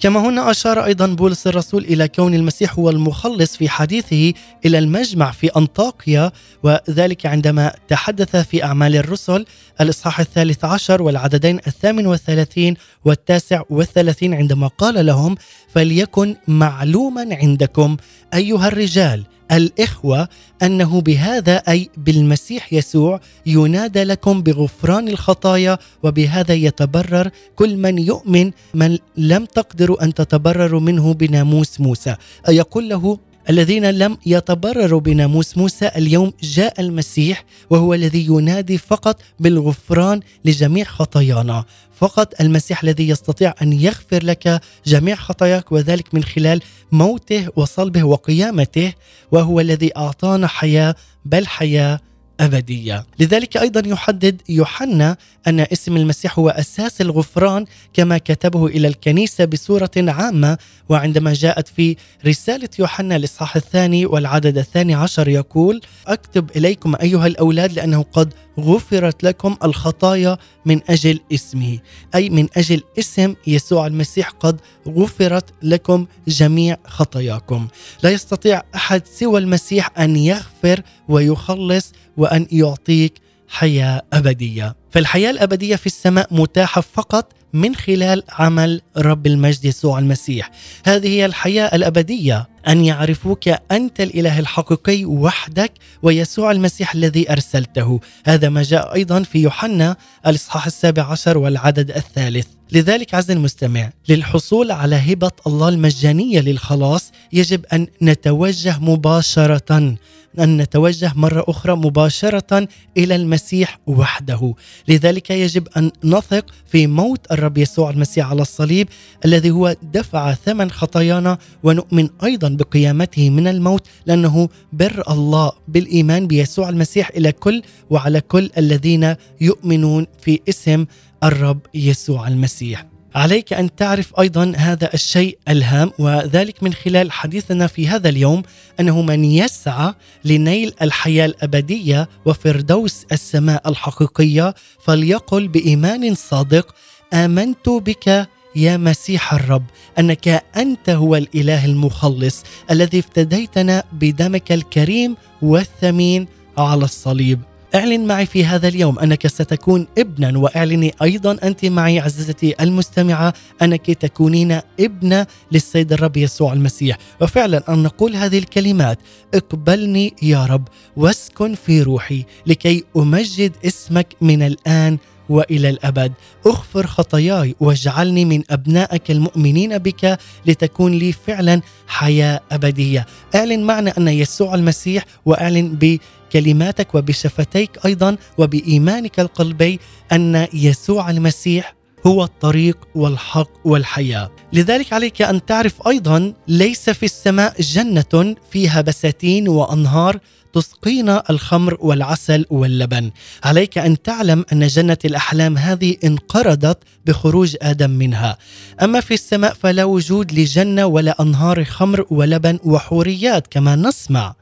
كما 0.00 0.20
هنا 0.20 0.50
أشار 0.50 0.84
أيضا 0.84 1.06
بولس 1.06 1.46
الرسول 1.46 1.84
إلى 1.84 2.08
كون 2.08 2.34
المسيح 2.34 2.78
هو 2.78 2.90
المخلص 2.90 3.56
في 3.56 3.68
حديثه 3.68 4.32
إلى 4.64 4.78
المجمع 4.78 5.30
في 5.30 5.46
أنطاكيا 5.56 6.32
وذلك 6.62 7.26
عندما 7.26 7.72
تحدث 7.88 8.36
في 8.36 8.64
أعمال 8.64 8.96
الرسل 8.96 9.44
الإصحاح 9.80 10.20
الثالث 10.20 10.64
عشر 10.64 11.02
والعددين 11.02 11.60
الثامن 11.66 12.06
والثلاثين 12.06 12.74
والتاسع 13.04 13.62
والثلاثين 13.70 14.34
عندما 14.34 14.66
قال 14.66 15.06
لهم 15.06 15.36
فليكن 15.68 16.36
معلوما 16.48 17.28
عندكم 17.32 17.96
أيها 18.34 18.68
الرجال 18.68 19.24
الإخوة 19.52 20.28
أنه 20.62 21.00
بهذا 21.00 21.56
أي 21.56 21.90
بالمسيح 21.96 22.72
يسوع 22.72 23.20
ينادى 23.46 24.04
لكم 24.04 24.42
بغفران 24.42 25.08
الخطايا 25.08 25.78
وبهذا 26.02 26.54
يتبرر 26.54 27.30
كل 27.56 27.76
من 27.76 27.98
يؤمن 27.98 28.50
من 28.74 28.98
لم 29.16 29.44
تقدروا 29.44 30.04
أن 30.04 30.14
تتبرروا 30.14 30.80
منه 30.80 31.14
بناموس 31.14 31.80
موسى. 31.80 32.16
يقول 32.48 32.88
له 32.88 33.18
الذين 33.50 33.90
لم 33.90 34.18
يتبرروا 34.26 35.00
بناموس 35.00 35.56
موسى 35.58 35.90
اليوم 35.96 36.32
جاء 36.42 36.80
المسيح 36.80 37.44
وهو 37.70 37.94
الذي 37.94 38.26
ينادي 38.26 38.78
فقط 38.78 39.20
بالغفران 39.40 40.20
لجميع 40.44 40.84
خطايانا. 40.84 41.64
فقط 41.98 42.40
المسيح 42.40 42.82
الذي 42.82 43.08
يستطيع 43.08 43.54
أن 43.62 43.72
يغفر 43.72 44.24
لك 44.24 44.60
جميع 44.86 45.16
خطاياك 45.16 45.72
وذلك 45.72 46.14
من 46.14 46.24
خلال 46.24 46.62
موته 46.92 47.48
وصلبه 47.56 48.04
وقيامته 48.04 48.92
وهو 49.32 49.60
الذي 49.60 49.96
أعطانا 49.96 50.46
حياة 50.46 50.94
بل 51.24 51.46
حياة 51.46 52.00
أبدية، 52.40 53.06
لذلك 53.18 53.56
أيضا 53.56 53.82
يحدد 53.88 54.42
يوحنا 54.48 55.16
أن 55.46 55.60
اسم 55.60 55.96
المسيح 55.96 56.38
هو 56.38 56.48
أساس 56.48 57.00
الغفران 57.00 57.64
كما 57.94 58.18
كتبه 58.18 58.66
إلى 58.66 58.88
الكنيسة 58.88 59.44
بصورة 59.44 59.90
عامة 59.96 60.58
وعندما 60.88 61.32
جاءت 61.32 61.68
في 61.68 61.96
رسالة 62.26 62.68
يوحنا 62.78 63.16
الإصحاح 63.16 63.56
الثاني 63.56 64.06
والعدد 64.06 64.58
الثاني 64.58 64.94
عشر 64.94 65.28
يقول: 65.28 65.80
أكتب 66.06 66.50
إليكم 66.56 66.94
أيها 67.02 67.26
الأولاد 67.26 67.72
لأنه 67.72 68.02
قد 68.12 68.34
غفرت 68.60 69.24
لكم 69.24 69.56
الخطايا 69.64 70.38
من 70.66 70.80
أجل 70.88 71.20
اسمه، 71.32 71.78
أي 72.14 72.30
من 72.30 72.48
أجل 72.56 72.82
اسم 72.98 73.34
يسوع 73.46 73.86
المسيح 73.86 74.30
قد 74.30 74.60
غفرت 74.88 75.50
لكم 75.62 76.06
جميع 76.28 76.76
خطاياكم. 76.86 77.68
لا 78.02 78.10
يستطيع 78.10 78.62
أحد 78.74 79.02
سوى 79.06 79.40
المسيح 79.40 79.98
أن 79.98 80.16
يغفر 80.16 80.82
ويخلص 81.08 81.92
وأن 82.16 82.46
يعطيك 82.52 83.12
حياة 83.48 84.02
أبدية. 84.12 84.76
فالحياة 84.90 85.30
الأبدية 85.30 85.76
في 85.76 85.86
السماء 85.86 86.28
متاحة 86.30 86.80
فقط 86.80 87.32
من 87.52 87.74
خلال 87.74 88.22
عمل 88.28 88.80
رب 88.96 89.26
المجد 89.26 89.64
يسوع 89.64 89.98
المسيح. 89.98 90.50
هذه 90.86 91.08
هي 91.08 91.26
الحياة 91.26 91.74
الأبدية 91.74 92.48
أن 92.68 92.84
يعرفوك 92.84 93.48
أنت 93.70 94.00
الإله 94.00 94.38
الحقيقي 94.38 95.04
وحدك 95.04 95.72
ويسوع 96.02 96.50
المسيح 96.50 96.94
الذي 96.94 97.32
أرسلته. 97.32 98.00
هذا 98.26 98.48
ما 98.48 98.62
جاء 98.62 98.94
أيضا 98.94 99.22
في 99.22 99.38
يوحنا 99.38 99.96
الإصحاح 100.26 100.66
السابع 100.66 101.02
عشر 101.02 101.38
والعدد 101.38 101.90
الثالث. 101.90 102.46
لذلك 102.72 103.14
عز 103.14 103.30
المستمع 103.30 103.90
للحصول 104.08 104.70
على 104.70 104.96
هبة 104.96 105.30
الله 105.46 105.68
المجانية 105.68 106.40
للخلاص 106.40 107.12
يجب 107.32 107.66
أن 107.72 107.86
نتوجه 108.02 108.78
مباشرة 108.78 109.96
أن 110.38 110.56
نتوجه 110.56 111.12
مرة 111.16 111.44
أخرى 111.48 111.76
مباشرة 111.76 112.68
إلى 112.96 113.16
المسيح 113.16 113.78
وحده، 113.86 114.54
لذلك 114.88 115.30
يجب 115.30 115.68
أن 115.76 115.90
نثق 116.04 116.46
في 116.66 116.86
موت 116.86 117.32
الرب 117.32 117.58
يسوع 117.58 117.90
المسيح 117.90 118.30
على 118.30 118.42
الصليب 118.42 118.88
الذي 119.24 119.50
هو 119.50 119.76
دفع 119.82 120.34
ثمن 120.34 120.70
خطايانا 120.70 121.38
ونؤمن 121.62 122.08
أيضا 122.24 122.48
بقيامته 122.48 123.30
من 123.30 123.46
الموت 123.48 123.86
لأنه 124.06 124.48
بر 124.72 125.02
الله 125.10 125.52
بالإيمان 125.68 126.26
بيسوع 126.26 126.68
المسيح 126.68 127.10
إلى 127.16 127.32
كل 127.32 127.62
وعلى 127.90 128.20
كل 128.20 128.50
الذين 128.58 129.14
يؤمنون 129.40 130.06
في 130.20 130.40
اسم 130.48 130.86
الرب 131.24 131.60
يسوع 131.74 132.28
المسيح. 132.28 132.95
عليك 133.16 133.52
أن 133.52 133.74
تعرف 133.74 134.20
أيضا 134.20 134.52
هذا 134.56 134.94
الشيء 134.94 135.38
ألهام 135.48 135.92
وذلك 135.98 136.62
من 136.62 136.72
خلال 136.72 137.12
حديثنا 137.12 137.66
في 137.66 137.88
هذا 137.88 138.08
اليوم 138.08 138.42
أنه 138.80 139.02
من 139.02 139.24
يسعى 139.24 139.94
لنيل 140.24 140.74
الحياة 140.82 141.26
الأبدية 141.26 142.08
وفردوس 142.24 143.06
السماء 143.12 143.68
الحقيقية 143.68 144.54
فليقل 144.80 145.48
بإيمان 145.48 146.14
صادق 146.14 146.74
آمنت 147.12 147.68
بك 147.68 148.28
يا 148.56 148.76
مسيح 148.76 149.34
الرب 149.34 149.64
أنك 149.98 150.44
أنت 150.56 150.90
هو 150.90 151.16
الإله 151.16 151.64
المخلص 151.64 152.42
الذي 152.70 152.98
افتديتنا 152.98 153.84
بدمك 153.92 154.52
الكريم 154.52 155.16
والثمين 155.42 156.28
على 156.58 156.84
الصليب. 156.84 157.40
اعلن 157.76 158.06
معي 158.06 158.26
في 158.26 158.44
هذا 158.44 158.68
اليوم 158.68 158.98
أنك 158.98 159.26
ستكون 159.26 159.86
ابنا 159.98 160.38
واعلني 160.38 160.94
أيضا 161.02 161.38
أنت 161.42 161.64
معي 161.64 162.00
عزيزتي 162.00 162.54
المستمعة 162.60 163.34
أنك 163.62 163.90
تكونين 163.90 164.60
ابنة 164.80 165.26
للسيد 165.52 165.92
الرب 165.92 166.16
يسوع 166.16 166.52
المسيح. 166.52 166.98
وفعلا 167.20 167.72
أن 167.72 167.82
نقول 167.82 168.16
هذه 168.16 168.38
الكلمات 168.38 168.98
اقبلني 169.34 170.14
يا 170.22 170.46
رب 170.46 170.68
واسكن 170.96 171.54
في 171.54 171.82
روحي 171.82 172.24
لكي 172.46 172.84
أمجد 172.96 173.52
اسمك 173.64 174.06
من 174.20 174.42
الآن 174.42 174.98
وإلى 175.28 175.70
الأبد. 175.70 176.12
أغفر 176.46 176.86
خطاياي 176.86 177.54
واجعلني 177.60 178.24
من 178.24 178.42
أبنائك 178.50 179.10
المؤمنين 179.10 179.78
بك 179.78 180.18
لتكون 180.46 180.92
لي 180.92 181.12
فعلا 181.12 181.60
حياة 181.86 182.40
أبدية. 182.52 183.06
أعلن 183.34 183.62
معنا 183.62 183.94
أن 183.98 184.08
يسوع 184.08 184.54
المسيح 184.54 185.04
وأعلن 185.24 185.78
بكلماتك 185.80 186.94
وبشفتيك 186.94 187.70
أيضا 187.86 188.16
وبإيمانك 188.38 189.20
القلبي 189.20 189.80
أن 190.12 190.46
يسوع 190.54 191.10
المسيح 191.10 191.75
هو 192.06 192.24
الطريق 192.24 192.78
والحق 192.94 193.50
والحياة. 193.64 194.30
لذلك 194.52 194.92
عليك 194.92 195.22
أن 195.22 195.44
تعرف 195.44 195.88
أيضا 195.88 196.32
ليس 196.48 196.90
في 196.90 197.02
السماء 197.02 197.62
جنة 197.62 198.34
فيها 198.50 198.80
بساتين 198.80 199.48
وأنهار 199.48 200.18
تسقينا 200.52 201.22
الخمر 201.30 201.78
والعسل 201.80 202.44
واللبن. 202.50 203.10
عليك 203.44 203.78
أن 203.78 204.02
تعلم 204.02 204.44
أن 204.52 204.66
جنة 204.66 204.98
الأحلام 205.04 205.58
هذه 205.58 205.96
انقرضت 206.04 206.78
بخروج 207.06 207.56
آدم 207.62 207.90
منها. 207.90 208.38
أما 208.82 209.00
في 209.00 209.14
السماء 209.14 209.54
فلا 209.54 209.84
وجود 209.84 210.32
لجنة 210.32 210.86
ولا 210.86 211.22
أنهار 211.22 211.64
خمر 211.64 212.06
ولبن 212.10 212.58
وحوريات 212.64 213.46
كما 213.46 213.76
نسمع. 213.76 214.34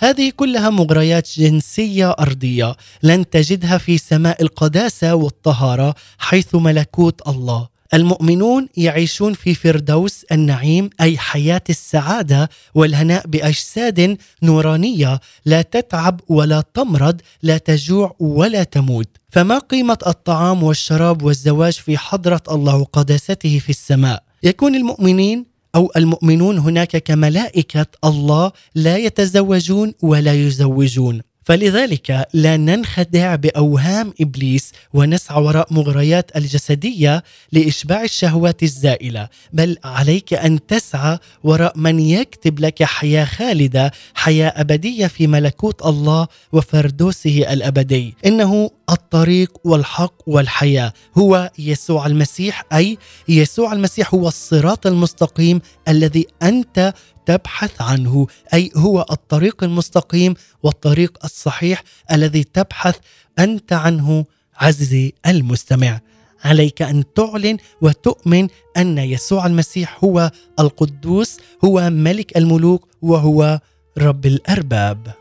هذه 0.00 0.32
كلها 0.36 0.70
مغريات 0.70 1.28
جنسية 1.36 2.10
أرضية 2.10 2.76
لن 3.02 3.30
تجدها 3.30 3.78
في 3.78 3.98
سماء 3.98 4.42
القداسة 4.42 5.14
والطهارة 5.14 5.94
حيث 6.18 6.54
ملكوت 6.54 7.28
الله. 7.28 7.68
المؤمنون 7.94 8.68
يعيشون 8.76 9.34
في 9.34 9.54
فردوس 9.54 10.24
النعيم 10.32 10.90
أي 11.00 11.18
حياة 11.18 11.62
السعادة 11.70 12.50
والهناء 12.74 13.26
بأجساد 13.26 14.18
نورانية. 14.42 15.20
لا 15.44 15.62
تتعب 15.62 16.20
ولا 16.28 16.64
تمرض 16.74 17.20
لا 17.42 17.58
تجوع 17.58 18.16
ولا 18.20 18.62
تموت. 18.64 19.08
فما 19.30 19.58
قيمة 19.58 19.98
الطعام 20.06 20.62
والشراب 20.62 21.22
والزواج 21.22 21.72
في 21.72 21.98
حضرة 21.98 22.42
الله 22.50 22.76
وقداسته 22.76 23.58
في 23.58 23.70
السماء؟ 23.70 24.22
يكون 24.42 24.74
المؤمنين 24.74 25.57
أو 25.74 25.90
المؤمنون 25.96 26.58
هناك 26.58 26.96
كملائكة 26.96 27.86
الله 28.04 28.52
لا 28.74 28.96
يتزوجون 28.96 29.94
ولا 30.02 30.34
يزوجون. 30.34 31.20
فلذلك 31.48 32.28
لا 32.32 32.56
ننخدع 32.56 33.34
بأوهام 33.34 34.14
إبليس 34.20 34.72
ونسعى 34.94 35.42
وراء 35.42 35.74
مغريات 35.74 36.36
الجسدية 36.36 37.24
لإشباع 37.52 38.02
الشهوات 38.02 38.62
الزائلة 38.62 39.28
بل 39.52 39.76
عليك 39.84 40.34
أن 40.34 40.66
تسعى 40.66 41.18
وراء 41.44 41.78
من 41.78 42.00
يكتب 42.00 42.60
لك 42.60 42.82
حياة 42.82 43.24
خالدة 43.24 43.92
حياة 44.14 44.48
أبدية 44.56 45.06
في 45.06 45.26
ملكوت 45.26 45.86
الله 45.86 46.26
وفردوسه 46.52 47.52
الأبدي. 47.52 48.14
إنه 48.26 48.70
الطريق 48.90 49.52
والحق 49.64 50.14
والحياة. 50.26 50.92
هو 51.18 51.50
يسوع 51.58 52.06
المسيح 52.06 52.64
أي 52.72 52.98
يسوع 53.28 53.72
المسيح 53.72 54.14
هو 54.14 54.28
الصراط 54.28 54.86
المستقيم 54.86 55.60
الذي 55.88 56.26
أنت 56.42 56.94
تبحث 57.28 57.82
عنه 57.82 58.26
أي 58.54 58.70
هو 58.76 59.06
الطريق 59.10 59.64
المستقيم 59.64 60.34
والطريق 60.62 61.18
الصحيح 61.24 61.82
الذي 62.12 62.44
تبحث 62.44 62.96
أنت 63.38 63.72
عنه 63.72 64.24
عزيزي 64.56 65.12
المستمع. 65.26 66.00
عليك 66.44 66.82
أن 66.82 67.04
تعلن 67.14 67.56
وتؤمن 67.80 68.48
أن 68.76 68.98
يسوع 68.98 69.46
المسيح 69.46 70.04
هو 70.04 70.30
القدوس 70.60 71.36
هو 71.64 71.90
ملك 71.90 72.36
الملوك 72.36 72.88
وهو 73.02 73.60
رب 73.98 74.26
الأرباب. 74.26 75.12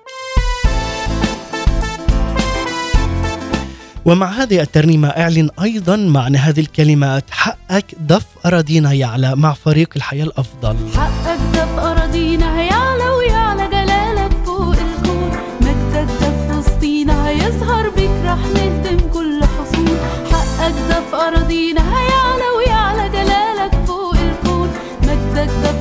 ومع 4.05 4.31
هذه 4.31 4.61
الترنيمة 4.61 5.07
أعلن 5.07 5.49
أيضا 5.61 5.95
معنى 5.95 6.37
هذه 6.37 6.59
الكلمات 6.59 7.23
حقك 7.31 7.85
ضف 8.01 8.25
أراضينا 8.45 8.93
يعلى 8.93 9.35
مع 9.35 9.53
فريق 9.53 9.89
الحياة 9.95 10.23
الأفضل. 10.23 10.77
حقك 10.95 11.39
ده 11.53 11.65
في 11.65 11.96
أراضينا 12.17 12.59
هيعلى 12.59 13.09
ويعلى 13.09 13.67
جلالك 13.67 14.31
فوق 14.45 14.75
الكون 14.75 15.31
مجدك 15.61 16.07
ده 16.21 16.29
في 16.47 16.57
وسطينا 16.59 17.27
هيظهر 17.29 17.89
بيك 17.89 18.11
رح 18.25 18.37
نهدم 18.55 18.97
كل 19.13 19.43
حصون. 19.45 19.97
حقك 20.31 20.73
ده 20.89 20.99
في 21.11 21.15
أراضينا 21.15 21.81
هيعلى 21.97 22.43
ويعلى 22.57 23.09
جلالك 23.09 23.71
فوق 23.87 24.15
الكون 24.15 24.69
مجدك 25.03 25.49
ده 25.63 25.71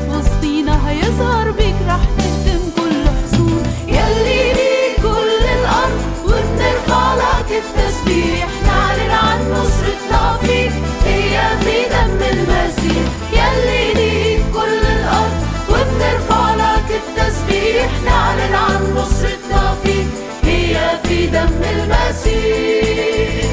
هي 21.27 21.33
في 21.33 21.39
دم 21.39 21.63
المسيح 21.71 23.51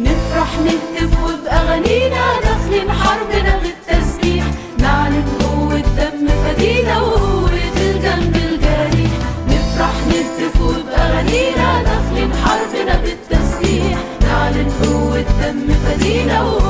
نفرح 0.00 0.50
نهتف 0.64 1.12
وبأغانينا 1.24 2.24
داخلين 2.44 2.90
حربنا 2.92 3.58
بالتسبيح 3.62 4.44
نعلن 4.78 5.24
قوة 5.40 5.78
دم 5.80 6.28
فدينا 6.44 7.00
وقوة 7.00 7.50
الجنب 7.80 8.36
الجريح. 8.36 9.10
نفرح 9.48 9.94
نهتف 10.08 10.60
وبأغانينا 10.60 11.82
داخلين 11.82 12.30
حربنا 12.44 13.00
بالتسبيح 13.00 13.98
نعلن 14.22 14.68
قوة 14.82 15.20
دم 15.42 15.74
فدينا 15.86 16.42
وقوة 16.42 16.63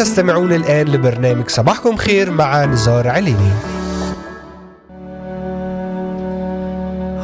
تستمعون 0.00 0.52
الآن 0.52 0.88
لبرنامج 0.88 1.48
صباحكم 1.48 1.96
خير 1.96 2.30
مع 2.30 2.64
نزار 2.64 3.08
عليني 3.08 3.50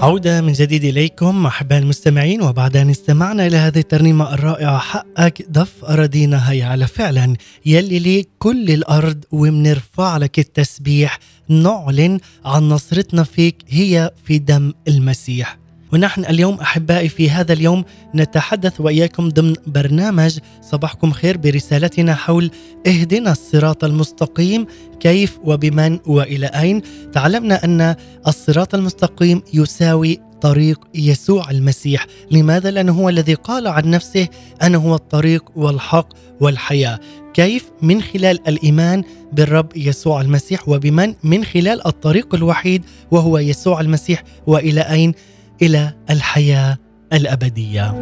عودة 0.03 0.41
من 0.41 0.53
جديد 0.53 0.85
إليكم 0.85 1.47
أحباء 1.47 1.79
المستمعين 1.79 2.43
وبعد 2.43 2.77
أن 2.77 2.91
استمعنا 2.91 3.47
إلى 3.47 3.57
هذه 3.57 3.79
الترنيمة 3.79 4.35
الرائعة 4.35 4.79
حقك 4.79 5.51
ضف 5.51 5.85
أراضينا 5.85 6.53
هي 6.53 6.63
على 6.63 6.87
فعلا. 6.87 7.37
يلي 7.67 7.99
لي 7.99 8.27
كل 8.39 8.71
الأرض 8.71 9.25
وبنرفع 9.33 10.17
لك 10.17 10.39
التسبيح. 10.39 11.19
نعلن 11.49 12.19
عن 12.45 12.69
نصرتنا 12.69 13.25
فيك 13.25 13.57
هي 13.69 14.11
في 14.25 14.39
دم 14.39 14.73
المسيح. 14.89 15.59
ونحن 15.93 16.25
اليوم 16.25 16.55
أحبائي 16.55 17.09
في 17.09 17.31
هذا 17.31 17.53
اليوم 17.53 17.85
نتحدث 18.15 18.81
وإياكم 18.81 19.29
ضمن 19.29 19.55
برنامج 19.67 20.39
صباحكم 20.63 21.13
خير 21.13 21.37
برسالتنا 21.37 22.15
حول 22.15 22.51
إهدنا 22.87 23.33
الصراط 23.33 23.85
المستقيم 23.85 24.67
كيف 25.01 25.39
وبمن 25.45 25.99
وإلى 26.07 26.47
أين. 26.47 26.83
تعلمنا 27.13 27.65
أن 27.65 27.95
الصراط 28.27 28.75
المستقيم 28.75 29.43
يساوي 29.55 30.21
طريق 30.41 30.81
يسوع 30.95 31.51
المسيح. 31.51 32.07
لماذا؟ 32.31 32.71
لأنه 32.71 32.93
هو 32.93 33.09
الذي 33.09 33.35
قال 33.35 33.67
عن 33.67 33.91
نفسه 33.91 34.29
أنا 34.63 34.79
هو 34.79 34.95
الطريق 34.95 35.45
والحق 35.57 36.09
والحياة. 36.41 37.01
كيف؟ 37.35 37.71
من 37.83 38.03
خلال 38.03 38.49
الإيمان 38.49 39.05
بالرب 39.33 39.77
يسوع 39.77 40.21
المسيح 40.21 40.69
وبمن؟ 40.69 41.15
من 41.25 41.45
خلال 41.45 41.87
الطريق 41.87 42.35
الوحيد 42.35 42.85
وهو 43.11 43.39
يسوع 43.39 43.81
المسيح. 43.81 44.25
وإلى 44.47 44.81
أين؟ 44.81 45.15
إلى 45.63 45.93
الحياة 46.11 46.79
الأبدية. 47.13 47.95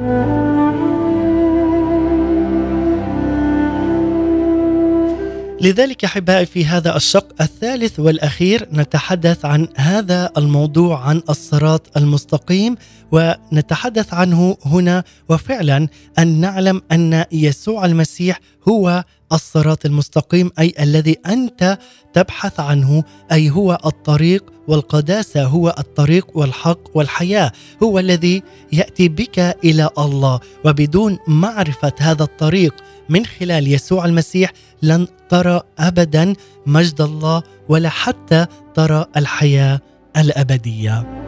لذلك 5.61 6.05
أحبائي 6.05 6.47
في 6.47 6.67
هذا 6.67 6.97
الشق 6.97 7.43
الثالث 7.43 8.01
والأخير 8.01 8.69
نتحدث 8.73 9.45
عن 9.45 9.69
هذا 9.77 10.31
الموضوع 10.37 11.01
عن 11.01 11.23
الصراط 11.31 11.97
المستقيم 11.97 12.77
ونتحدث 13.13 14.15
عنه 14.15 14.57
هنا 14.65 15.05
وفعلا 15.29 15.89
أن 16.19 16.41
نعلم 16.41 16.83
أن 16.93 17.25
يسوع 17.33 17.85
المسيح 17.85 18.41
هو 18.69 19.05
الصراط 19.35 19.87
المستقيم 19.87 20.51
أي 20.59 20.75
الذي 20.81 21.17
أنت 21.27 21.79
تبحث 22.13 22.61
عنه 22.61 23.05
أي 23.33 23.51
هو 23.51 23.79
الطريق 23.87 24.53
والقداسة 24.69 25.45
هو 25.45 25.75
الطريق 25.79 26.27
والحق 26.35 26.97
والحياة 26.97 27.53
هو 27.83 27.99
الذي 27.99 28.43
يأتي 28.73 29.09
بك 29.09 29.39
إلى 29.65 29.91
الله. 29.99 30.41
وبدون 30.65 31.19
معرفة 31.29 31.93
هذا 31.99 32.23
الطريق 32.23 32.75
من 33.09 33.27
خلال 33.27 33.73
يسوع 33.73 34.05
المسيح 34.05 34.53
لن 34.83 35.07
ترى 35.29 35.61
ابدا 35.79 36.35
مجد 36.67 37.01
الله 37.01 37.43
ولا 37.69 37.89
حتى 37.89 38.47
ترى 38.75 39.07
الحياة 39.17 39.81
الأبدية. 40.17 41.25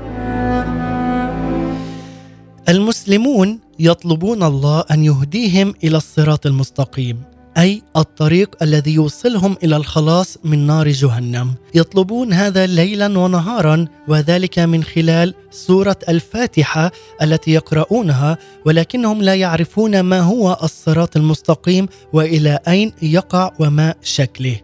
المسلمون 2.69 3.61
يطلبون 3.79 4.43
الله 4.43 4.85
أن 4.91 5.05
يهديهم 5.05 5.75
إلى 5.85 5.97
الصراط 5.97 6.47
المستقيم. 6.47 7.36
أي 7.59 7.83
الطريق 7.97 8.57
الذي 8.63 8.95
يوصلهم 8.95 9.57
إلى 9.65 9.77
الخلاص 9.77 10.39
من 10.45 10.67
نار 10.67 10.89
جهنم. 10.89 11.55
يطلبون 11.75 12.33
هذا 12.33 12.67
ليلا 12.67 13.19
ونهارا 13.19 13.87
وذلك 14.09 14.59
من 14.59 14.85
خلال 14.85 15.35
سورة 15.51 15.97
الفاتحة 16.09 16.93
التي 17.23 17.51
يقرؤونها 17.51 18.39
ولكنهم 18.65 19.23
لا 19.23 19.35
يعرفون 19.35 20.01
ما 20.01 20.21
هو 20.21 20.59
الصراط 20.63 21.17
المستقيم 21.17 21.89
وإلى 22.13 22.59
أين 22.69 22.93
يقع 23.03 23.51
وما 23.59 23.95
شكله. 24.03 24.61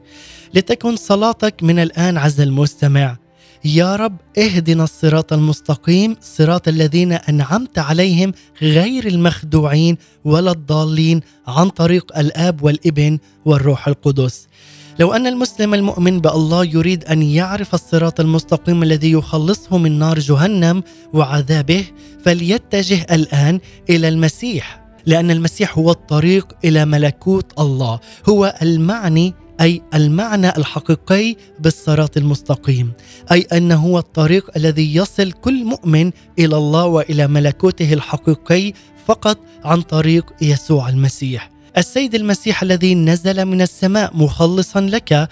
لتكن 0.54 0.96
صلاتك 0.96 1.62
من 1.62 1.78
الآن 1.78 2.18
عز 2.18 2.40
المستمع. 2.40 3.21
يا 3.64 3.96
رب 3.96 4.16
اهدنا 4.38 4.84
الصراط 4.84 5.32
المستقيم 5.32 6.16
صراط 6.20 6.68
الذين 6.68 7.12
أنعمت 7.12 7.78
عليهم 7.78 8.32
غير 8.62 9.06
المخدوعين 9.06 9.96
ولا 10.24 10.50
الضالين 10.50 11.20
عن 11.46 11.68
طريق 11.68 12.18
الآب 12.18 12.62
والابن 12.62 13.18
والروح 13.44 13.88
القدس. 13.88 14.48
لو 14.98 15.12
أن 15.12 15.26
المسلم 15.26 15.74
المؤمن 15.74 16.20
بالله 16.20 16.64
يريد 16.64 17.04
أن 17.04 17.22
يعرف 17.22 17.74
الصراط 17.74 18.20
المستقيم 18.20 18.82
الذي 18.82 19.12
يخلصه 19.12 19.78
من 19.78 19.98
نار 19.98 20.18
جهنم 20.18 20.82
وعذابه 21.12 21.84
فليتجه 22.24 23.06
الآن 23.10 23.60
إلى 23.90 24.08
المسيح 24.08 24.82
لأن 25.06 25.30
المسيح 25.30 25.78
هو 25.78 25.90
الطريق 25.90 26.52
إلى 26.64 26.84
ملكوت 26.84 27.52
الله 27.58 28.00
هو 28.28 28.58
المعني 28.62 29.34
أي 29.60 29.82
المعنى 29.94 30.48
الحقيقي 30.48 31.36
بالصراط 31.58 32.16
المستقيم 32.16 32.92
أي 33.32 33.46
أنه 33.52 33.76
هو 33.76 33.98
الطريق 33.98 34.50
الذي 34.56 34.94
يصل 34.94 35.32
كل 35.32 35.64
مؤمن 35.64 36.10
إلى 36.38 36.56
الله 36.56 36.84
وإلى 36.84 37.26
ملكوته 37.26 37.92
الحقيقي 37.92 38.72
فقط 39.06 39.38
عن 39.64 39.82
طريق 39.82 40.32
يسوع 40.42 40.88
المسيح. 40.88 41.51
السيد 41.76 42.14
المسيح 42.14 42.62
الذي 42.62 42.94
نزل 42.94 43.44
من 43.44 43.62
السماء 43.62 44.16
مخلصا 44.16 44.80
لك 44.80 45.28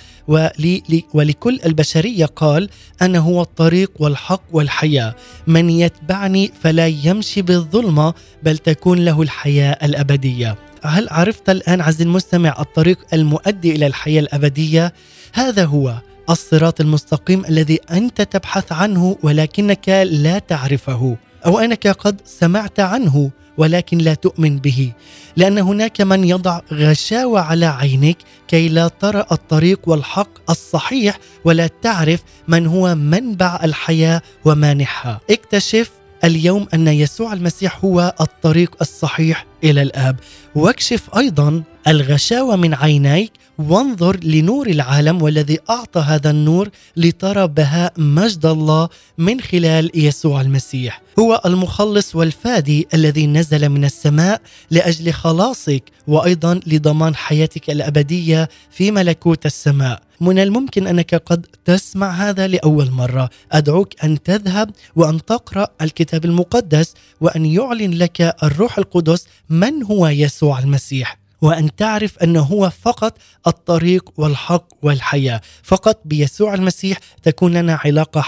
ولكل 1.14 1.60
البشرية 1.66 2.26
قال 2.26 2.70
أنا 3.02 3.18
هو 3.18 3.42
الطريق 3.42 3.92
والحق 3.98 4.42
والحياة. 4.52 5.14
من 5.46 5.70
يتبعني 5.70 6.52
فلا 6.62 6.86
يمشي 6.86 7.42
بالظلمه 7.42 8.14
بل 8.42 8.58
تكون 8.58 9.04
له 9.04 9.22
الحياة 9.22 9.78
الأبدية. 9.82 10.56
هل 10.82 11.08
عرفت 11.10 11.50
الآن 11.50 11.80
عزيزي 11.80 12.04
المستمع 12.04 12.56
الطريق 12.60 12.98
المؤدي 13.12 13.76
إلى 13.76 13.86
الحياة 13.86 14.20
الأبدية؟ 14.20 14.94
هذا 15.32 15.64
هو 15.64 15.94
الصراط 16.30 16.80
المستقيم 16.80 17.44
الذي 17.44 17.80
أنت 17.90 18.22
تبحث 18.22 18.72
عنه 18.72 19.16
ولكنك 19.22 19.88
لا 20.10 20.38
تعرفه 20.38 21.16
أو 21.46 21.58
أنك 21.58 21.88
قد 21.88 22.20
سمعت 22.24 22.80
عنه. 22.80 23.30
ولكن 23.58 23.98
لا 23.98 24.14
تؤمن 24.14 24.58
به 24.58 24.92
لأن 25.36 25.58
هناك 25.58 26.00
من 26.00 26.24
يضع 26.24 26.60
غشاوة 26.72 27.40
على 27.40 27.66
عينك 27.66 28.16
كي 28.48 28.68
لا 28.68 28.88
ترى 28.88 29.24
الطريق 29.32 29.80
والحق 29.88 30.50
الصحيح 30.50 31.18
ولا 31.44 31.66
تعرف 31.66 32.20
من 32.48 32.66
هو 32.66 32.94
منبع 32.94 33.60
الحياة 33.64 34.22
ومانحها. 34.44 35.20
اكتشف 35.30 35.99
اليوم 36.24 36.66
أن 36.74 36.88
يسوع 36.88 37.32
المسيح 37.32 37.84
هو 37.84 38.14
الطريق 38.20 38.76
الصحيح 38.80 39.46
إلى 39.64 39.82
الآب. 39.82 40.16
واكشف 40.54 41.16
أيضا 41.16 41.62
الغشاوة 41.88 42.56
من 42.56 42.74
عينيك. 42.74 43.32
وانظر 43.58 44.20
لنور 44.24 44.66
العالم 44.66 45.22
والذي 45.22 45.58
أعطى 45.70 46.00
هذا 46.00 46.30
النور 46.30 46.68
لترى 46.96 47.46
بهاء 47.46 47.92
مجد 47.96 48.46
الله 48.46 48.88
من 49.18 49.40
خلال 49.40 49.90
يسوع 49.94 50.40
المسيح. 50.40 51.02
هو 51.18 51.40
المخلص 51.46 52.16
والفادي 52.16 52.88
الذي 52.94 53.26
نزل 53.26 53.68
من 53.68 53.84
السماء 53.84 54.40
لأجل 54.70 55.12
خلاصك 55.12 55.82
وأيضا 56.06 56.60
لضمان 56.66 57.14
حياتك 57.14 57.70
الأبدية 57.70 58.48
في 58.70 58.90
ملكوت 58.90 59.46
السماء. 59.46 60.02
من 60.20 60.38
الممكن 60.38 60.86
أنك 60.86 61.14
قد 61.14 61.46
تسمع 61.64 62.10
هذا 62.10 62.46
لأول 62.46 62.90
مرة 62.90 63.30
أدعوك 63.52 64.04
أن 64.04 64.22
تذهب 64.22 64.70
وأن 64.96 65.24
تقرأ 65.24 65.68
الكتاب 65.82 66.24
المقدس 66.24 66.94
وأن 67.20 67.46
يعلن 67.46 67.90
لك 67.90 68.20
الروح 68.42 68.78
القدس 68.78 69.26
من 69.50 69.82
هو 69.82 70.06
يسوع 70.06 70.58
المسيح 70.58 71.20
وأن 71.42 71.76
تعرف 71.76 72.18
انه 72.18 72.40
هو 72.40 72.70
فقط 72.70 73.18
الطريق 73.46 74.12
والحق 74.16 74.66
والحياة، 74.82 75.40
فقط 75.62 76.00
بيسوع 76.04 76.54
المسيح 76.54 76.98
تكون 77.22 77.52
لنا 77.52 77.78
علاقة 77.84 78.24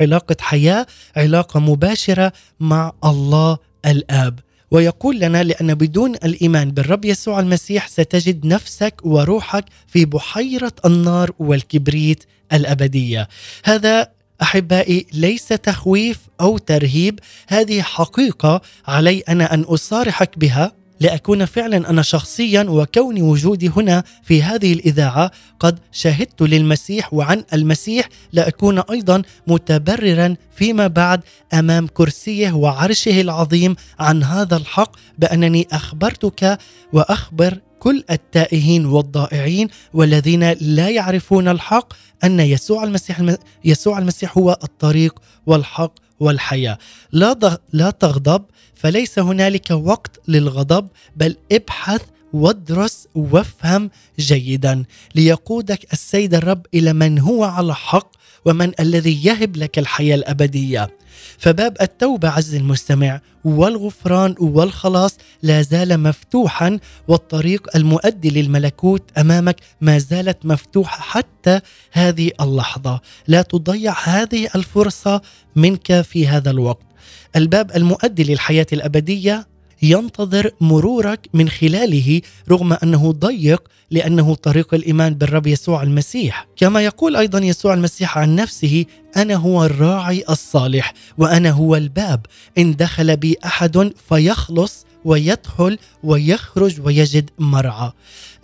علاقة 0.00 0.36
حياة، 0.40 0.86
علاقة 1.16 1.60
مباشرة 1.60 2.32
مع 2.60 2.92
الله 3.04 3.58
الآب. 3.86 4.40
ويقول 4.70 5.20
لنا 5.20 5.42
لأن 5.42 5.74
بدون 5.74 6.14
الإيمان 6.14 6.70
بالرب 6.70 7.04
يسوع 7.04 7.40
المسيح 7.40 7.88
ستجد 7.88 8.46
نفسك 8.46 8.94
وروحك 9.04 9.64
في 9.86 10.04
بحيرة 10.04 10.72
النار 10.84 11.30
والكبريت 11.38 12.24
الأبدية. 12.52 13.28
هذا 13.64 14.08
أحبائي 14.42 15.06
ليس 15.12 15.48
تخويف 15.48 16.18
أو 16.40 16.58
ترهيب، 16.58 17.20
هذه 17.48 17.82
حقيقة 17.82 18.60
علي 18.86 19.20
أنا 19.20 19.54
أن 19.54 19.60
أصارحك 19.60 20.38
بها 20.38 20.72
لأكون 21.00 21.44
فعلا 21.44 21.90
أنا 21.90 22.02
شخصيا 22.02 22.62
وكوني 22.68 23.22
وجودي 23.22 23.68
هنا 23.68 24.04
في 24.22 24.42
هذه 24.42 24.72
الإذاعة. 24.72 25.30
قد 25.60 25.78
شهدت 25.92 26.42
للمسيح 26.42 27.14
وعن 27.14 27.44
المسيح 27.52 28.08
لأكون 28.32 28.78
أيضا 28.78 29.22
متبررا 29.46 30.36
فيما 30.56 30.86
بعد 30.86 31.20
أمام 31.54 31.86
كرسيه 31.86 32.52
وعرشه 32.52 33.20
العظيم 33.20 33.76
عن 33.98 34.24
هذا 34.24 34.56
الحق 34.56 34.96
بأنني 35.18 35.66
أخبرتك 35.72 36.58
وأخبر 36.92 37.58
كل 37.78 38.04
التائهين 38.10 38.86
والضائعين 38.86 39.68
والذين 39.94 40.52
لا 40.52 40.90
يعرفون 40.90 41.48
الحق 41.48 41.92
أن 42.24 42.40
يسوع 42.40 42.84
المسيح 42.84 43.22
يسوع 43.64 43.98
المسيح 43.98 44.38
هو 44.38 44.58
الطريق 44.64 45.18
والحق 45.46 45.92
والحياة. 46.20 46.78
لا 47.12 47.58
لا 47.72 47.90
تغضب 47.90 48.44
فليس 48.76 49.18
هنالك 49.18 49.70
وقت 49.70 50.20
للغضب 50.28 50.88
بل 51.16 51.36
ابحث 51.52 52.02
وادرس 52.32 53.08
وافهم 53.14 53.90
جيدا. 54.18 54.84
ليقودك 55.14 55.92
السيد 55.92 56.34
الرب 56.34 56.66
إلى 56.74 56.92
من 56.92 57.18
هو 57.18 57.44
على 57.44 57.74
حق 57.74 58.12
ومن 58.44 58.72
الذي 58.80 59.26
يهب 59.26 59.56
لك 59.56 59.78
الحياة 59.78 60.14
الأبدية. 60.14 60.90
فباب 61.38 61.76
التوبة 61.80 62.28
عز 62.28 62.54
المستمع 62.54 63.20
والغفران 63.44 64.34
والخلاص 64.40 65.16
لا 65.42 65.62
زال 65.62 66.00
مفتوحا 66.00 66.78
والطريق 67.08 67.76
المؤدي 67.76 68.30
للملكوت 68.30 69.02
أمامك 69.18 69.56
ما 69.80 69.98
زالت 69.98 70.46
مفتوحة 70.46 71.00
حتى 71.02 71.60
هذه 71.92 72.30
اللحظة. 72.40 73.00
لا 73.28 73.42
تضيع 73.42 73.94
هذه 74.04 74.48
الفرصة 74.54 75.20
منك 75.56 76.00
في 76.00 76.28
هذا 76.28 76.50
الوقت. 76.50 76.86
الباب 77.36 77.76
المؤدي 77.76 78.24
للحياة 78.24 78.66
الأبدية 78.72 79.46
ينتظر 79.82 80.50
مرورك 80.60 81.28
من 81.34 81.48
خلاله 81.48 82.20
رغم 82.50 82.72
أنه 82.72 83.12
ضيق 83.12 83.62
لأنه 83.90 84.34
طريق 84.34 84.74
الإيمان 84.74 85.14
بالرب 85.14 85.46
يسوع 85.46 85.82
المسيح، 85.82 86.46
كما 86.56 86.84
يقول 86.84 87.16
أيضا 87.16 87.38
يسوع 87.38 87.74
المسيح 87.74 88.18
عن 88.18 88.36
نفسه: 88.36 88.84
أنا 89.16 89.34
هو 89.34 89.64
الراعي 89.64 90.24
الصالح 90.30 90.92
وأنا 91.18 91.50
هو 91.50 91.76
الباب، 91.76 92.26
إن 92.58 92.76
دخل 92.76 93.16
بي 93.16 93.36
أحد 93.44 93.92
فيخلص 94.08 94.86
ويدخل 95.04 95.78
ويخرج 96.02 96.80
ويجد 96.80 97.30
مرعى. 97.38 97.92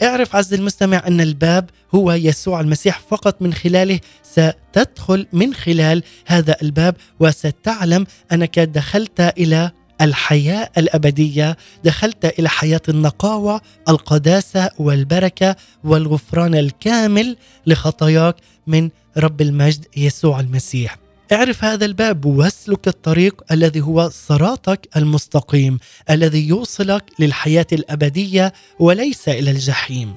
اعرف 0.03 0.37
عز 0.37 0.55
المستمع 0.55 1.03
أن 1.07 1.20
الباب 1.20 1.70
هو 1.95 2.12
يسوع 2.12 2.61
المسيح 2.61 3.01
فقط 3.11 3.43
من 3.43 3.55
خلاله 3.55 4.01
ستدخل 4.22 5.26
من 5.33 5.55
خلال 5.55 6.03
هذا 6.26 6.57
الباب 6.62 6.97
وستعلم 7.20 8.07
أنك 8.33 8.59
دخلت 8.59 9.20
إلى 9.20 9.70
الحياة 10.03 10.70
الأبدية. 10.78 11.57
دخلت 11.84 12.24
إلى 12.38 12.48
حياة 12.48 12.80
النقاوة 12.88 13.61
القداسة 13.88 14.70
والبركة 14.78 15.57
والغفران 15.84 16.55
الكامل 16.55 17.36
لخطاياك 17.66 18.36
من 18.66 18.90
رب 19.16 19.40
المجد 19.40 19.86
يسوع 19.96 20.40
المسيح. 20.40 20.96
اعرف 21.32 21.64
هذا 21.64 21.84
الباب 21.84 22.24
واسلك 22.24 22.88
الطريق 22.88 23.42
الذي 23.53 23.80
هو 23.80 24.09
صراطك 24.09 24.88
المستقيم 24.96 25.78
الذي 26.11 26.48
يوصلك 26.48 27.05
للحياة 27.18 27.66
الأبدية 27.72 28.53
وليس 28.78 29.28
إلى 29.28 29.50
الجحيم. 29.50 30.14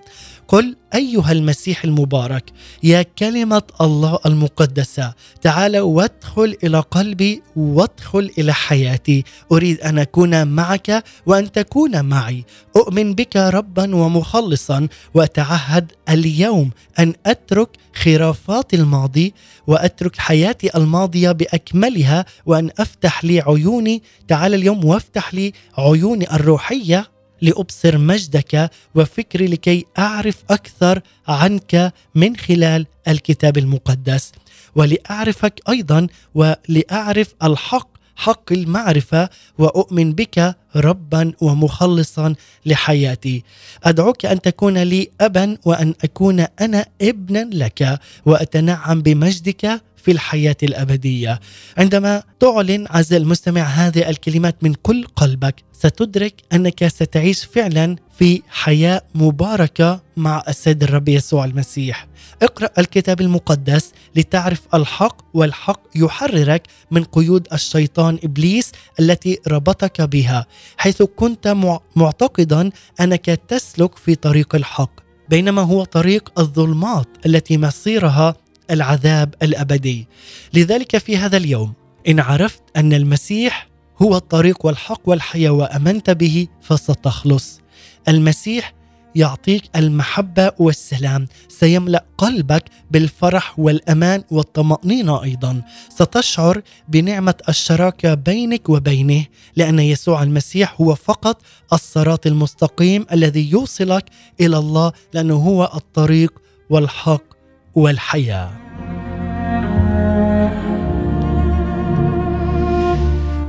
قل 0.48 0.76
أيها 0.96 1.32
المسيح 1.32 1.84
المبارك 1.84 2.44
يا 2.84 3.02
كلمة 3.02 3.64
الله 3.82 4.20
المقدسة 4.26 5.14
تعال 5.42 5.78
وادخل 5.80 6.58
إلى 6.64 6.80
قلبي 6.80 7.42
وادخل 7.56 8.32
إلى 8.38 8.54
حياتي. 8.54 9.24
أريد 9.52 9.82
أن 9.82 10.00
أكون 10.00 10.48
معك 10.48 11.04
وأن 11.26 11.52
تكون 11.52 12.06
معي. 12.06 12.46
أؤمن 12.76 13.16
بك 13.16 13.36
ربا 13.36 13.96
ومخلصا 13.96 14.88
وأتعهد 15.14 15.92
اليوم 16.10 16.72
أن 17.00 17.14
أترك 17.26 17.70
خرافات 17.96 18.74
الماضي 18.74 19.34
وأترك 19.68 20.18
حياتي 20.18 20.78
الماضية 20.78 21.32
بأكملها 21.32 22.26
وأن 22.46 22.70
أفتح 22.80 23.26
لي 23.26 23.42
عيوني. 23.42 24.04
تعال 24.28 24.54
اليوم 24.54 24.86
وافتح 24.86 25.34
لي 25.34 25.54
عيوني 25.78 26.36
الروحية. 26.36 27.15
لأبصر 27.42 27.98
مجدك 27.98 28.72
وفكري 28.96 29.48
لكي 29.48 29.86
أعرف 30.00 30.44
أكثر 30.50 31.02
عنك 31.28 31.94
من 32.16 32.38
خلال 32.38 32.86
الكتاب 33.08 33.58
المقدس 33.58 34.32
ولأعرفك 34.76 35.62
أيضا 35.70 36.08
ولأعرف 36.36 37.34
الحق 37.44 37.96
حق 38.16 38.52
المعرفة 38.52 39.30
وأؤمن 39.58 40.14
بك 40.14 40.56
ربا 40.76 41.34
ومخلصا 41.42 42.36
لحياتي. 42.66 43.44
أدعوك 43.84 44.26
أن 44.26 44.42
تكون 44.42 44.78
لي 44.78 45.10
ابا 45.22 45.58
وأن 45.66 45.94
أكون 46.04 46.40
أنا 46.40 46.86
ابنا 47.02 47.50
لك 47.54 48.00
وأتنعم 48.26 49.02
بمجدك 49.02 49.82
في 50.06 50.12
الحياة 50.12 50.56
الأبدية. 50.64 51.40
عندما 51.78 52.24
تعلن 52.40 52.86
عز 52.90 53.14
المستمع 53.14 53.62
هذه 53.62 54.10
الكلمات 54.10 54.64
من 54.64 54.74
كل 54.74 55.04
قلبك 55.16 55.64
ستدرك 55.74 56.34
أنك 56.54 56.88
ستعيش 56.88 57.46
فعلا 57.46 57.96
في 58.20 58.42
حياة 58.50 59.02
مباركة 59.16 60.02
مع 60.18 60.44
السيد 60.48 60.84
الرب 60.84 61.10
يسوع 61.10 61.46
المسيح. 61.46 62.08
اقرأ 62.42 62.70
الكتاب 62.78 63.22
المقدس 63.22 63.92
لتعرف 64.16 64.62
الحق 64.74 65.22
والحق 65.34 65.82
يحررك 65.96 66.64
من 66.92 67.04
قيود 67.04 67.48
الشيطان 67.54 68.20
إبليس 68.24 68.72
التي 69.00 69.40
ربطك 69.48 70.02
بها 70.02 70.46
حيث 70.78 71.02
كنت 71.02 71.48
مع- 71.48 71.80
معتقدا 71.96 72.70
أنك 73.02 73.26
تسلك 73.26 73.98
في 73.98 74.16
طريق 74.16 74.56
الحق. 74.56 74.92
بينما 75.30 75.62
هو 75.62 75.84
طريق 75.84 76.40
الظلمات 76.40 77.08
التي 77.26 77.58
مصيرها 77.58 78.36
العذاب 78.72 79.36
الأبدي. 79.42 80.08
لذلك 80.54 80.98
في 80.98 81.18
هذا 81.18 81.38
اليوم 81.38 81.74
إن 82.08 82.20
عرفت 82.20 82.64
أن 82.76 82.94
المسيح 82.94 83.70
هو 84.02 84.18
الطريق 84.18 84.66
والحق 84.66 85.02
والحياة 85.06 85.50
وأمنت 85.50 86.10
به 86.10 86.48
فستخلص. 86.62 87.62
المسيح 88.08 88.74
يعطيك 89.16 89.64
المحبة 89.76 90.52
والسلام 90.60 91.28
سيملأ 91.48 92.06
قلبك 92.18 92.64
بالفرح 92.92 93.60
والأمان 93.60 94.24
والطمأنينة 94.32 95.24
أيضا. 95.24 95.62
ستشعر 95.90 96.62
بنعمة 96.90 97.34
الشراكة 97.50 98.14
بينك 98.14 98.70
وبينه 98.70 99.26
لأن 99.56 99.80
يسوع 99.80 100.24
المسيح 100.24 100.82
هو 100.82 100.96
فقط 100.96 101.42
الصراط 101.74 102.28
المستقيم 102.28 103.06
الذي 103.12 103.52
يوصلك 103.52 104.06
إلى 104.42 104.58
الله 104.58 104.92
لأنه 105.14 105.36
هو 105.36 105.72
الطريق 105.76 106.34
والحق 106.70 107.35
والحياة. 107.76 108.52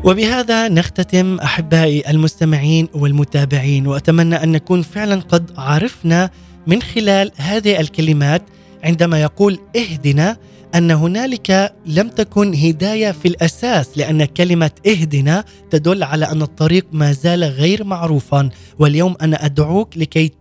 وبهذا 0.04 0.68
نختتم 0.68 1.38
أحبائي 1.38 2.10
المستمعين 2.10 2.88
والمتابعين 2.94 3.86
وأتمنى 3.86 4.42
أن 4.42 4.52
نكون 4.52 4.82
فعلا 4.82 5.20
قد 5.20 5.50
عرفنا 5.58 6.30
من 6.66 6.82
خلال 6.82 7.32
هذه 7.36 7.80
الكلمات 7.80 8.42
عندما 8.84 9.22
يقول 9.22 9.58
اهدنا 9.76 10.36
أن 10.74 10.90
هنالك 10.90 11.74
لم 11.86 12.08
تكن 12.08 12.54
هداية 12.54 13.10
في 13.12 13.28
الأساس 13.28 13.98
لأن 13.98 14.24
كلمة 14.24 14.70
اهدنا 14.86 15.44
تدل 15.70 16.02
على 16.02 16.24
أن 16.30 16.42
الطريق 16.42 16.86
ما 16.92 17.12
زال 17.12 17.44
غير 17.44 17.84
معروفا. 17.84 18.48
واليوم 18.78 19.16
أنا 19.22 19.44
أدعوك 19.44 19.98
لكي 19.98 20.32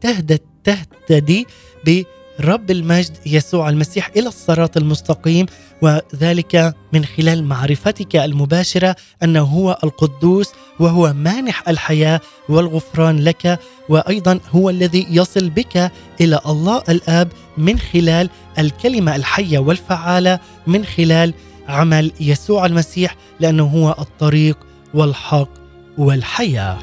تهتدي 0.63 1.47
برب 2.39 2.71
المجد 2.71 3.17
يسوع 3.25 3.69
المسيح 3.69 4.11
إلى 4.17 4.27
الصراط 4.27 4.77
المستقيم 4.77 5.45
وذلك 5.81 6.75
من 6.93 7.05
خلال 7.05 7.43
معرفتك 7.43 8.15
المباشرة 8.15 8.95
أنه 9.23 9.41
هو 9.41 9.77
القدوس 9.83 10.49
وهو 10.79 11.13
مانح 11.13 11.69
الحياة 11.69 12.21
والغفران 12.49 13.19
لك 13.19 13.59
وأيضا 13.89 14.39
هو 14.51 14.69
الذي 14.69 15.07
يصل 15.09 15.49
بك 15.49 15.91
إلى 16.21 16.39
الله 16.45 16.83
الآب 16.89 17.31
من 17.57 17.79
خلال 17.79 18.29
الكلمة 18.59 19.15
الحية 19.15 19.59
والفعالة 19.59 20.39
من 20.67 20.85
خلال 20.85 21.33
عمل 21.67 22.11
يسوع 22.19 22.65
المسيح 22.65 23.15
لأنه 23.39 23.63
هو 23.63 23.95
الطريق 23.99 24.57
والحق 24.93 25.49
والحياة. 25.97 26.77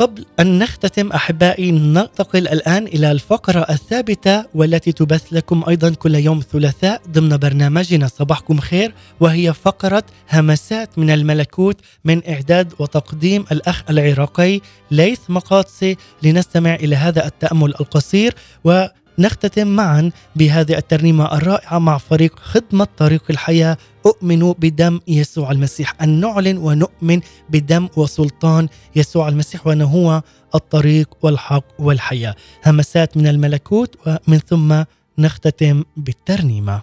قبل 0.00 0.24
أن 0.40 0.58
نختتم 0.58 1.12
أحبائي 1.12 1.70
ننتقل 1.70 2.48
الآن 2.48 2.86
إلى 2.86 3.12
الفقرة 3.12 3.66
الثابتة 3.70 4.44
والتي 4.54 4.92
تبث 4.92 5.32
لكم 5.32 5.64
أيضا 5.68 5.90
كل 5.90 6.14
يوم 6.14 6.42
ثلاثاء 6.52 7.02
ضمن 7.10 7.36
برنامجنا 7.36 8.06
صباحكم 8.06 8.60
خير 8.60 8.94
وهي 9.20 9.52
فقرة 9.52 10.02
همسات 10.32 10.98
من 10.98 11.10
الملكوت 11.10 11.80
من 12.04 12.28
إعداد 12.28 12.72
وتقديم 12.78 13.44
الأخ 13.52 13.82
العراقي 13.90 14.60
ليث 14.90 15.20
مقاطسي 15.28 15.96
لنستمع 16.22 16.74
إلى 16.74 16.96
هذا 16.96 17.26
التأمل 17.26 17.68
القصير 17.80 18.34
و 18.64 18.86
نختتم 19.18 19.66
معا 19.66 20.10
بهذه 20.36 20.78
الترنيمة 20.78 21.36
الرائعة 21.36 21.78
مع 21.78 21.98
فريق 21.98 22.38
خدمة 22.38 22.86
طريق 22.96 23.22
الحياة 23.30 23.76
أؤمن 24.06 24.52
بدم 24.52 25.00
يسوع 25.08 25.50
المسيح. 25.50 26.02
أن 26.02 26.20
نعلن 26.20 26.58
ونؤمن 26.58 27.20
بدم 27.50 27.88
وسلطان 27.96 28.68
يسوع 28.96 29.28
المسيح 29.28 29.66
وأنه 29.66 29.84
هو 29.84 30.22
الطريق 30.54 31.08
والحق 31.22 31.64
والحياة. 31.78 32.34
همسات 32.66 33.16
من 33.16 33.26
الملكوت 33.26 33.96
ومن 34.06 34.38
ثم 34.38 34.84
نختتم 35.18 35.84
بالترنيمة. 35.96 36.82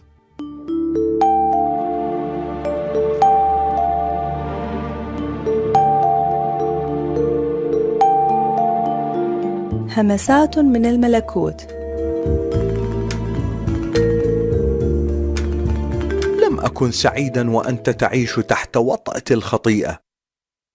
همسات 9.97 10.59
من 10.59 10.85
الملكوت. 10.85 11.76
لم 16.57 16.65
أكن 16.65 16.91
سعيدا 16.91 17.51
وأنت 17.51 17.89
تعيش 17.89 18.35
تحت 18.35 18.77
وطأة 18.77 19.23
الخطيئة. 19.31 19.99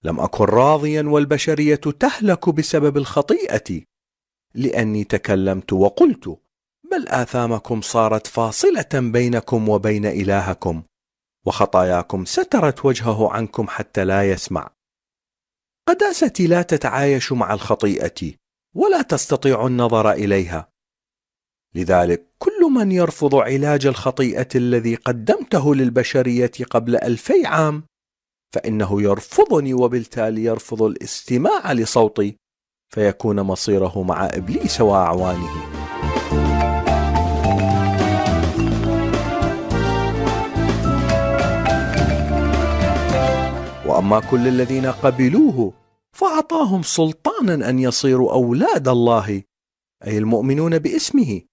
لم 0.04 0.20
أكن 0.20 0.44
راضيا 0.44 1.02
والبشرية 1.02 1.74
تهلك 1.74 2.48
بسبب 2.48 2.96
الخطيئة. 2.96 3.82
لأني 4.54 5.04
تكلمت 5.04 5.72
وقلت 5.72 6.38
بل 6.90 7.08
آثامكم 7.08 7.80
صارت 7.80 8.26
فاصلة 8.26 8.88
بينكم 8.94 9.68
وبين 9.68 10.06
إلهكم 10.06 10.82
وخطاياكم 11.46 12.24
سترت 12.24 12.84
وجهه 12.84 13.32
عنكم 13.32 13.68
حتى 13.68 14.04
لا 14.04 14.30
يسمع. 14.30 14.70
قداستي 15.88 16.46
لا 16.46 16.62
تتعايش 16.62 17.32
مع 17.32 17.54
الخطيئة 17.54 18.32
ولا 18.74 19.02
تستطيع 19.02 19.66
النظر 19.66 20.12
إليها. 20.12 20.71
لذلك 21.74 22.26
كل 22.38 22.70
من 22.74 22.92
يرفض 22.92 23.34
علاج 23.34 23.86
الخطيئة 23.86 24.48
الذي 24.54 24.94
قدمته 24.94 25.74
للبشرية 25.74 26.52
قبل 26.70 26.96
ألفي 26.96 27.46
عام 27.46 27.82
فإنه 28.54 29.02
يرفضني 29.02 29.74
وبالتالي 29.74 30.44
يرفض 30.44 30.82
الاستماع 30.82 31.72
لصوتي 31.72 32.36
فيكون 32.88 33.40
مصيره 33.40 34.02
مع 34.02 34.26
إبليس 34.26 34.80
وأعوانه. 34.80 35.50
وأما 43.86 44.20
كل 44.20 44.48
الذين 44.48 44.86
قبلوه 44.86 45.72
فأعطاهم 46.12 46.82
سلطانا 46.82 47.70
أن 47.70 47.78
يصيروا 47.78 48.32
أولاد 48.32 48.88
الله 48.88 49.42
أي 50.06 50.18
المؤمنون 50.18 50.78
باسمه. 50.78 51.51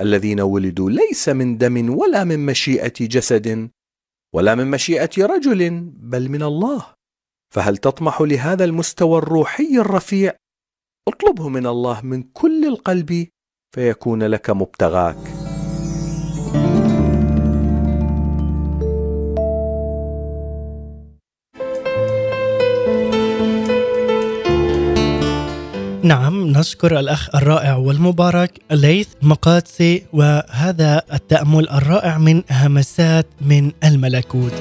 الذين 0.00 0.40
ولدوا 0.40 0.90
ليس 0.90 1.28
من 1.28 1.58
دم 1.58 1.98
ولا 1.98 2.24
من 2.24 2.46
مشيئة 2.46 2.92
جسد 3.00 3.70
ولا 4.34 4.54
من 4.54 4.70
مشيئة 4.70 5.10
رجل 5.18 5.80
بل 5.80 6.28
من 6.28 6.42
الله. 6.42 6.86
فهل 7.54 7.76
تطمح 7.76 8.20
لهذا 8.20 8.64
المستوى 8.64 9.18
الروحي 9.18 9.78
الرفيع؟ 9.78 10.32
اطلبه 11.08 11.48
من 11.48 11.66
الله 11.66 12.00
من 12.00 12.22
كل 12.22 12.64
القلب 12.64 13.28
فيكون 13.74 14.22
لك 14.22 14.50
مبتغاك. 14.50 15.47
نعم 26.02 26.46
نشكر 26.46 27.00
الأخ 27.00 27.28
الرائع 27.34 27.76
والمبارك 27.76 28.60
ليث 28.70 29.08
مقاتسي 29.22 30.02
وهذا 30.12 31.02
التأمل 31.12 31.68
الرائع 31.68 32.18
من 32.18 32.42
همسات 32.50 33.26
من 33.40 33.72
الملكوت. 33.84 34.52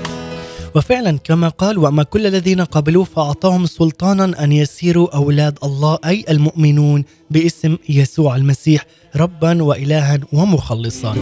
وفعلا 0.76 1.18
كما 1.18 1.50
قال 1.50 1.78
وأما 1.78 2.04
كل 2.04 2.28
الذين 2.28 2.62
قبلوه 2.62 3.04
فأعطاهم 3.04 3.66
سلطانا 3.66 4.44
أن 4.44 4.52
يسيروا 4.52 5.16
أولاد 5.16 5.58
الله 5.64 5.98
أي 6.06 6.26
المؤمنون 6.30 7.04
باسم 7.32 7.78
يسوع 7.90 8.36
المسيح 8.36 8.86
ربا 9.16 9.64
وإلها 9.64 10.20
ومخلصا. 10.34 11.16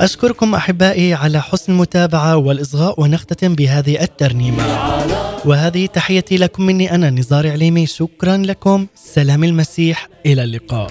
أشكركم 0.00 0.54
أحبائي 0.54 1.14
على 1.14 1.42
حسن 1.42 1.72
المتابعة 1.72 2.36
والإصغاء 2.36 3.00
ونختتم 3.00 3.54
بهذه 3.54 4.02
الترنيمة. 4.02 4.64
وهذه 5.44 5.86
تحيتي 5.86 6.36
لكم 6.36 6.62
مني 6.62 6.94
أنا 6.94 7.10
نزار 7.10 7.50
عليمي. 7.50 7.86
شكرا 7.86 8.36
لكم. 8.36 8.86
سلام 8.94 9.44
المسيح. 9.44 10.08
إلى 10.26 10.44
اللقاء. 10.44 10.90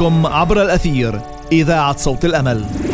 معكم 0.00 0.26
عبر 0.26 0.62
الأثير 0.62 1.20
إذاعة 1.52 1.96
صوت 1.96 2.24
الأمل. 2.24 2.85